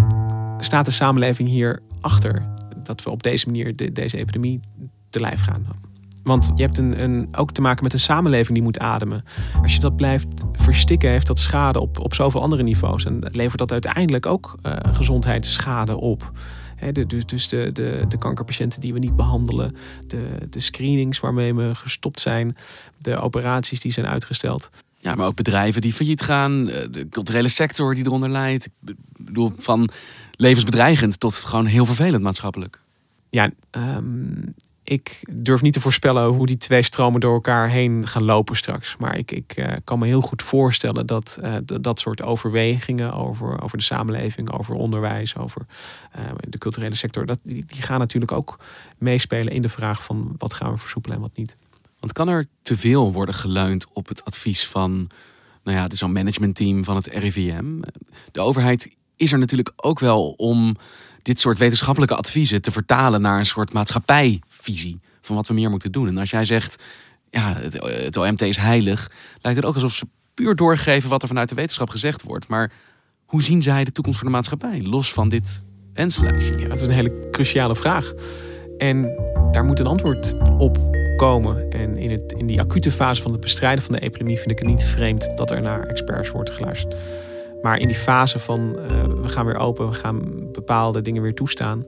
staat 0.58 0.84
de 0.84 0.90
samenleving 0.90 1.48
hier 1.48 1.80
achter 2.00 2.46
dat 2.82 3.02
we 3.02 3.10
op 3.10 3.22
deze 3.22 3.46
manier 3.46 3.76
de, 3.76 3.92
deze 3.92 4.16
epidemie 4.16 4.60
te 5.10 5.20
lijf 5.20 5.40
gaan? 5.40 5.66
Want 6.22 6.52
je 6.54 6.62
hebt 6.62 6.78
een, 6.78 7.02
een, 7.02 7.28
ook 7.36 7.52
te 7.52 7.60
maken 7.60 7.82
met 7.82 7.92
een 7.92 8.00
samenleving 8.00 8.54
die 8.54 8.62
moet 8.62 8.78
ademen. 8.78 9.24
Als 9.62 9.74
je 9.74 9.80
dat 9.80 9.96
blijft 9.96 10.26
verstikken, 10.52 11.10
heeft 11.10 11.26
dat 11.26 11.38
schade 11.38 11.80
op, 11.80 11.98
op 11.98 12.14
zoveel 12.14 12.42
andere 12.42 12.62
niveaus. 12.62 13.04
En 13.04 13.18
levert 13.32 13.58
dat 13.58 13.72
uiteindelijk 13.72 14.26
ook 14.26 14.56
uh, 14.62 14.76
gezondheidsschade 14.82 15.96
op 15.96 16.32
dus 16.92 17.26
dus 17.26 17.48
de, 17.48 17.70
de, 17.72 18.04
de 18.08 18.18
kankerpatiënten 18.18 18.80
die 18.80 18.92
we 18.92 18.98
niet 18.98 19.16
behandelen, 19.16 19.76
de, 20.06 20.26
de 20.50 20.60
screenings 20.60 21.20
waarmee 21.20 21.54
we 21.54 21.74
gestopt 21.74 22.20
zijn, 22.20 22.56
de 22.98 23.16
operaties 23.16 23.80
die 23.80 23.92
zijn 23.92 24.06
uitgesteld. 24.06 24.70
Ja, 25.02 25.14
maar 25.14 25.26
ook 25.26 25.34
bedrijven 25.36 25.80
die 25.80 25.92
failliet 25.92 26.22
gaan, 26.22 26.68
eh, 26.68 26.86
de 26.90 27.08
culturele 27.08 27.48
sector 27.48 27.94
die 27.94 28.06
eronder 28.06 28.28
leidt. 28.28 28.66
Ik 28.66 28.94
bedoel, 29.16 29.52
van 29.56 29.90
levensbedreigend 30.36 31.20
tot 31.20 31.34
gewoon 31.34 31.66
heel 31.66 31.86
vervelend 31.86 32.22
maatschappelijk. 32.22 32.80
Ja, 33.30 33.50
um, 33.70 34.54
ik 34.84 35.20
durf 35.30 35.62
niet 35.62 35.72
te 35.72 35.80
voorspellen 35.80 36.24
hoe 36.24 36.46
die 36.46 36.56
twee 36.56 36.82
stromen 36.82 37.20
door 37.20 37.34
elkaar 37.34 37.68
heen 37.68 38.06
gaan 38.06 38.22
lopen 38.22 38.56
straks. 38.56 38.96
Maar 38.98 39.18
ik, 39.18 39.30
ik 39.30 39.56
uh, 39.56 39.66
kan 39.84 39.98
me 39.98 40.06
heel 40.06 40.20
goed 40.20 40.42
voorstellen 40.42 41.06
dat 41.06 41.38
uh, 41.42 41.54
dat 41.64 41.98
soort 41.98 42.22
overwegingen 42.22 43.14
over, 43.14 43.62
over 43.62 43.78
de 43.78 43.84
samenleving, 43.84 44.52
over 44.52 44.74
onderwijs, 44.74 45.36
over 45.36 45.66
de 46.48 46.58
culturele 46.58 46.94
sector, 46.94 47.26
dat, 47.26 47.38
die, 47.42 47.64
die 47.66 47.82
gaan 47.82 47.98
natuurlijk 47.98 48.32
ook 48.32 48.58
meespelen 48.98 49.52
in 49.52 49.62
de 49.62 49.68
vraag 49.68 50.04
van 50.04 50.34
wat 50.38 50.54
gaan 50.54 50.72
we 50.72 50.78
versoepelen 50.78 51.16
en 51.16 51.22
wat 51.22 51.36
niet. 51.36 51.56
Want 52.02 52.14
kan 52.14 52.28
er 52.28 52.46
te 52.62 52.76
veel 52.76 53.12
worden 53.12 53.34
geleund 53.34 53.86
op 53.92 54.08
het 54.08 54.24
advies 54.24 54.66
van 54.66 55.10
nou 55.64 55.76
ja, 55.76 55.86
zo'n 55.92 56.12
managementteam 56.12 56.84
van 56.84 56.96
het 56.96 57.06
RIVM? 57.06 57.80
De 58.32 58.40
overheid 58.40 58.96
is 59.16 59.32
er 59.32 59.38
natuurlijk 59.38 59.72
ook 59.76 59.98
wel 59.98 60.30
om 60.30 60.76
dit 61.22 61.40
soort 61.40 61.58
wetenschappelijke 61.58 62.16
adviezen 62.16 62.62
te 62.62 62.70
vertalen 62.70 63.20
naar 63.20 63.38
een 63.38 63.46
soort 63.46 63.72
maatschappijvisie 63.72 65.00
van 65.20 65.36
wat 65.36 65.46
we 65.46 65.54
meer 65.54 65.70
moeten 65.70 65.92
doen. 65.92 66.08
En 66.08 66.18
als 66.18 66.30
jij 66.30 66.44
zegt, 66.44 66.82
ja, 67.30 67.54
het, 67.54 67.72
het 67.82 68.16
OMT 68.16 68.40
is 68.40 68.56
heilig, 68.56 69.10
lijkt 69.40 69.58
het 69.58 69.66
ook 69.66 69.74
alsof 69.74 69.94
ze 69.94 70.06
puur 70.34 70.56
doorgeven 70.56 71.10
wat 71.10 71.22
er 71.22 71.28
vanuit 71.28 71.48
de 71.48 71.54
wetenschap 71.54 71.90
gezegd 71.90 72.22
wordt. 72.22 72.48
Maar 72.48 72.72
hoe 73.24 73.42
zien 73.42 73.62
zij 73.62 73.84
de 73.84 73.92
toekomst 73.92 74.18
van 74.18 74.28
de 74.28 74.34
maatschappij, 74.34 74.82
los 74.82 75.12
van 75.12 75.28
dit 75.28 75.62
wensenlijstje? 75.94 76.58
Ja, 76.58 76.68
dat 76.68 76.80
is 76.80 76.86
een 76.86 76.92
hele 76.92 77.28
cruciale 77.30 77.76
vraag. 77.76 78.12
En 78.82 79.14
daar 79.50 79.64
moet 79.64 79.78
een 79.78 79.86
antwoord 79.86 80.34
op 80.58 80.78
komen. 81.16 81.70
En 81.70 81.96
in, 81.96 82.10
het, 82.10 82.32
in 82.32 82.46
die 82.46 82.60
acute 82.60 82.90
fase 82.90 83.22
van 83.22 83.32
het 83.32 83.40
bestrijden 83.40 83.84
van 83.84 83.94
de 83.94 84.00
epidemie 84.00 84.38
vind 84.38 84.50
ik 84.50 84.58
het 84.58 84.68
niet 84.68 84.84
vreemd 84.84 85.36
dat 85.36 85.50
er 85.50 85.62
naar 85.62 85.86
experts 85.86 86.30
wordt 86.30 86.50
geluisterd. 86.50 86.96
Maar 87.62 87.78
in 87.78 87.86
die 87.86 87.96
fase 87.96 88.38
van 88.38 88.60
uh, 88.60 89.02
we 89.22 89.28
gaan 89.28 89.46
weer 89.46 89.56
open, 89.56 89.88
we 89.88 89.94
gaan 89.94 90.48
bepaalde 90.52 91.00
dingen 91.00 91.22
weer 91.22 91.34
toestaan, 91.34 91.84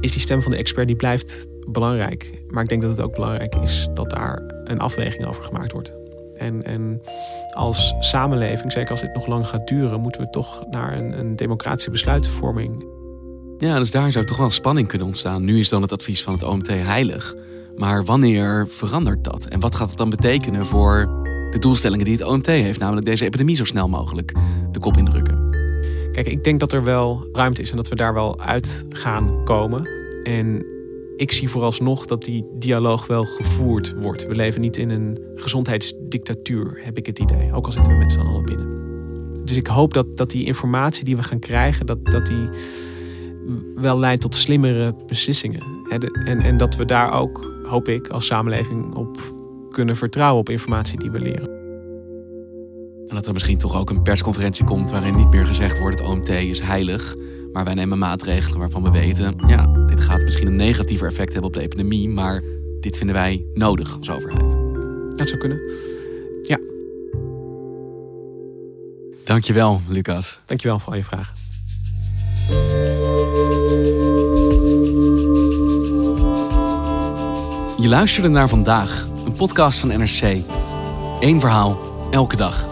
is 0.00 0.12
die 0.12 0.20
stem 0.20 0.42
van 0.42 0.50
de 0.50 0.56
expert 0.56 0.86
die 0.86 0.96
blijft 0.96 1.46
belangrijk. 1.68 2.30
Maar 2.48 2.62
ik 2.62 2.68
denk 2.68 2.82
dat 2.82 2.90
het 2.90 3.00
ook 3.00 3.14
belangrijk 3.14 3.54
is 3.54 3.88
dat 3.94 4.10
daar 4.10 4.42
een 4.64 4.80
afweging 4.80 5.26
over 5.26 5.44
gemaakt 5.44 5.72
wordt. 5.72 5.92
En, 6.36 6.64
en 6.64 7.02
als 7.54 7.94
samenleving, 7.98 8.72
zeker 8.72 8.90
als 8.90 9.00
dit 9.00 9.14
nog 9.14 9.26
lang 9.26 9.46
gaat 9.46 9.66
duren, 9.68 10.00
moeten 10.00 10.20
we 10.20 10.30
toch 10.30 10.64
naar 10.70 10.92
een, 10.96 11.18
een 11.18 11.36
democratische 11.36 11.90
besluitvorming. 11.90 12.93
Ja, 13.58 13.78
dus 13.78 13.90
daar 13.90 14.12
zou 14.12 14.24
toch 14.24 14.36
wel 14.36 14.50
spanning 14.50 14.88
kunnen 14.88 15.06
ontstaan. 15.06 15.44
Nu 15.44 15.58
is 15.58 15.68
dan 15.68 15.82
het 15.82 15.92
advies 15.92 16.22
van 16.22 16.32
het 16.32 16.42
OMT 16.42 16.68
heilig. 16.68 17.34
Maar 17.76 18.04
wanneer 18.04 18.66
verandert 18.68 19.24
dat? 19.24 19.46
En 19.46 19.60
wat 19.60 19.74
gaat 19.74 19.88
het 19.88 19.98
dan 19.98 20.10
betekenen 20.10 20.66
voor 20.66 21.22
de 21.50 21.58
doelstellingen 21.58 22.04
die 22.04 22.14
het 22.14 22.24
OMT 22.26 22.46
heeft, 22.46 22.78
namelijk 22.78 23.06
deze 23.06 23.24
epidemie 23.24 23.56
zo 23.56 23.64
snel 23.64 23.88
mogelijk 23.88 24.32
de 24.72 24.80
kop 24.80 24.96
indrukken. 24.96 25.50
Kijk, 26.12 26.26
ik 26.26 26.44
denk 26.44 26.60
dat 26.60 26.72
er 26.72 26.84
wel 26.84 27.28
ruimte 27.32 27.62
is 27.62 27.70
en 27.70 27.76
dat 27.76 27.88
we 27.88 27.94
daar 27.94 28.14
wel 28.14 28.40
uit 28.40 28.84
gaan 28.88 29.44
komen. 29.44 29.88
En 30.22 30.66
ik 31.16 31.32
zie 31.32 31.48
vooralsnog 31.48 32.06
dat 32.06 32.22
die 32.22 32.46
dialoog 32.58 33.06
wel 33.06 33.24
gevoerd 33.24 33.94
wordt. 33.94 34.26
We 34.26 34.34
leven 34.34 34.60
niet 34.60 34.76
in 34.76 34.90
een 34.90 35.18
gezondheidsdictatuur, 35.34 36.80
heb 36.82 36.96
ik 36.96 37.06
het 37.06 37.18
idee. 37.18 37.52
Ook 37.52 37.66
al 37.66 37.72
zitten 37.72 37.92
we 37.92 37.98
met 37.98 38.12
z'n 38.12 38.20
allen 38.20 38.44
binnen. 38.44 38.82
Dus 39.44 39.56
ik 39.56 39.66
hoop 39.66 39.92
dat, 39.94 40.16
dat 40.16 40.30
die 40.30 40.44
informatie 40.44 41.04
die 41.04 41.16
we 41.16 41.22
gaan 41.22 41.38
krijgen, 41.38 41.86
dat, 41.86 42.04
dat 42.04 42.26
die 42.26 42.48
wel 43.74 43.98
leidt 43.98 44.20
tot 44.20 44.34
slimmere 44.34 44.94
beslissingen. 45.06 45.62
En, 46.24 46.40
en 46.40 46.56
dat 46.56 46.76
we 46.76 46.84
daar 46.84 47.12
ook, 47.12 47.52
hoop 47.66 47.88
ik, 47.88 48.08
als 48.08 48.26
samenleving 48.26 48.94
op 48.94 49.34
kunnen 49.70 49.96
vertrouwen 49.96 50.40
op 50.40 50.48
informatie 50.48 50.98
die 50.98 51.10
we 51.10 51.18
leren. 51.18 51.62
En 53.08 53.14
dat 53.14 53.26
er 53.26 53.32
misschien 53.32 53.58
toch 53.58 53.76
ook 53.76 53.90
een 53.90 54.02
persconferentie 54.02 54.64
komt 54.64 54.90
waarin 54.90 55.16
niet 55.16 55.30
meer 55.30 55.46
gezegd 55.46 55.78
wordt: 55.78 55.98
het 55.98 56.08
OMT 56.08 56.28
is 56.28 56.60
heilig. 56.60 57.14
Maar 57.52 57.64
wij 57.64 57.74
nemen 57.74 57.98
maatregelen 57.98 58.58
waarvan 58.58 58.82
we 58.82 58.90
weten: 58.90 59.34
ja, 59.46 59.66
dit 59.86 60.00
gaat 60.00 60.22
misschien 60.22 60.46
een 60.46 60.56
negatiever 60.56 61.06
effect 61.06 61.32
hebben 61.32 61.50
op 61.50 61.56
de 61.56 61.62
epidemie. 61.62 62.08
Maar 62.08 62.42
dit 62.80 62.96
vinden 62.96 63.14
wij 63.16 63.44
nodig 63.54 63.96
als 63.98 64.10
overheid. 64.10 64.56
Dat 65.18 65.28
zou 65.28 65.40
kunnen. 65.40 65.60
Ja. 66.42 66.58
Dankjewel, 69.24 69.80
Lucas. 69.88 70.40
Dankjewel 70.46 70.78
voor 70.78 70.92
al 70.92 70.98
je 70.98 71.04
vragen. 71.04 71.43
Je 77.84 77.90
luisterde 77.90 78.28
naar 78.28 78.48
vandaag, 78.48 79.06
een 79.24 79.32
podcast 79.32 79.78
van 79.78 79.88
NRC. 79.88 80.36
Eén 81.20 81.40
verhaal, 81.40 81.80
elke 82.10 82.36
dag. 82.36 82.64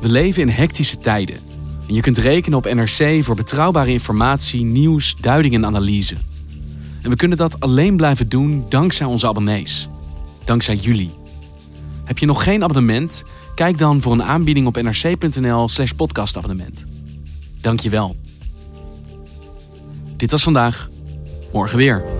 We 0.00 0.08
leven 0.08 0.42
in 0.42 0.48
hectische 0.48 0.98
tijden. 0.98 1.36
En 1.88 1.94
je 1.94 2.00
kunt 2.00 2.18
rekenen 2.18 2.58
op 2.58 2.72
NRC 2.74 3.24
voor 3.24 3.34
betrouwbare 3.34 3.92
informatie, 3.92 4.64
nieuws, 4.64 5.16
duiding 5.16 5.54
en 5.54 5.66
analyse. 5.66 6.14
En 7.02 7.10
we 7.10 7.16
kunnen 7.16 7.38
dat 7.38 7.60
alleen 7.60 7.96
blijven 7.96 8.28
doen 8.28 8.64
dankzij 8.68 9.06
onze 9.06 9.26
abonnees. 9.26 9.88
Dankzij 10.44 10.76
jullie. 10.76 11.10
Heb 12.04 12.18
je 12.18 12.26
nog 12.26 12.42
geen 12.42 12.62
abonnement? 12.62 13.22
Kijk 13.54 13.78
dan 13.78 14.00
voor 14.00 14.12
een 14.12 14.24
aanbieding 14.24 14.66
op 14.66 14.82
nrc.nl/slash 14.82 15.90
podcastabonnement. 15.90 16.84
Dank 17.60 17.80
je 17.80 17.90
wel. 17.90 18.16
Dit 20.16 20.30
was 20.30 20.42
vandaag. 20.42 20.88
Morgen 21.52 21.76
weer. 21.76 22.19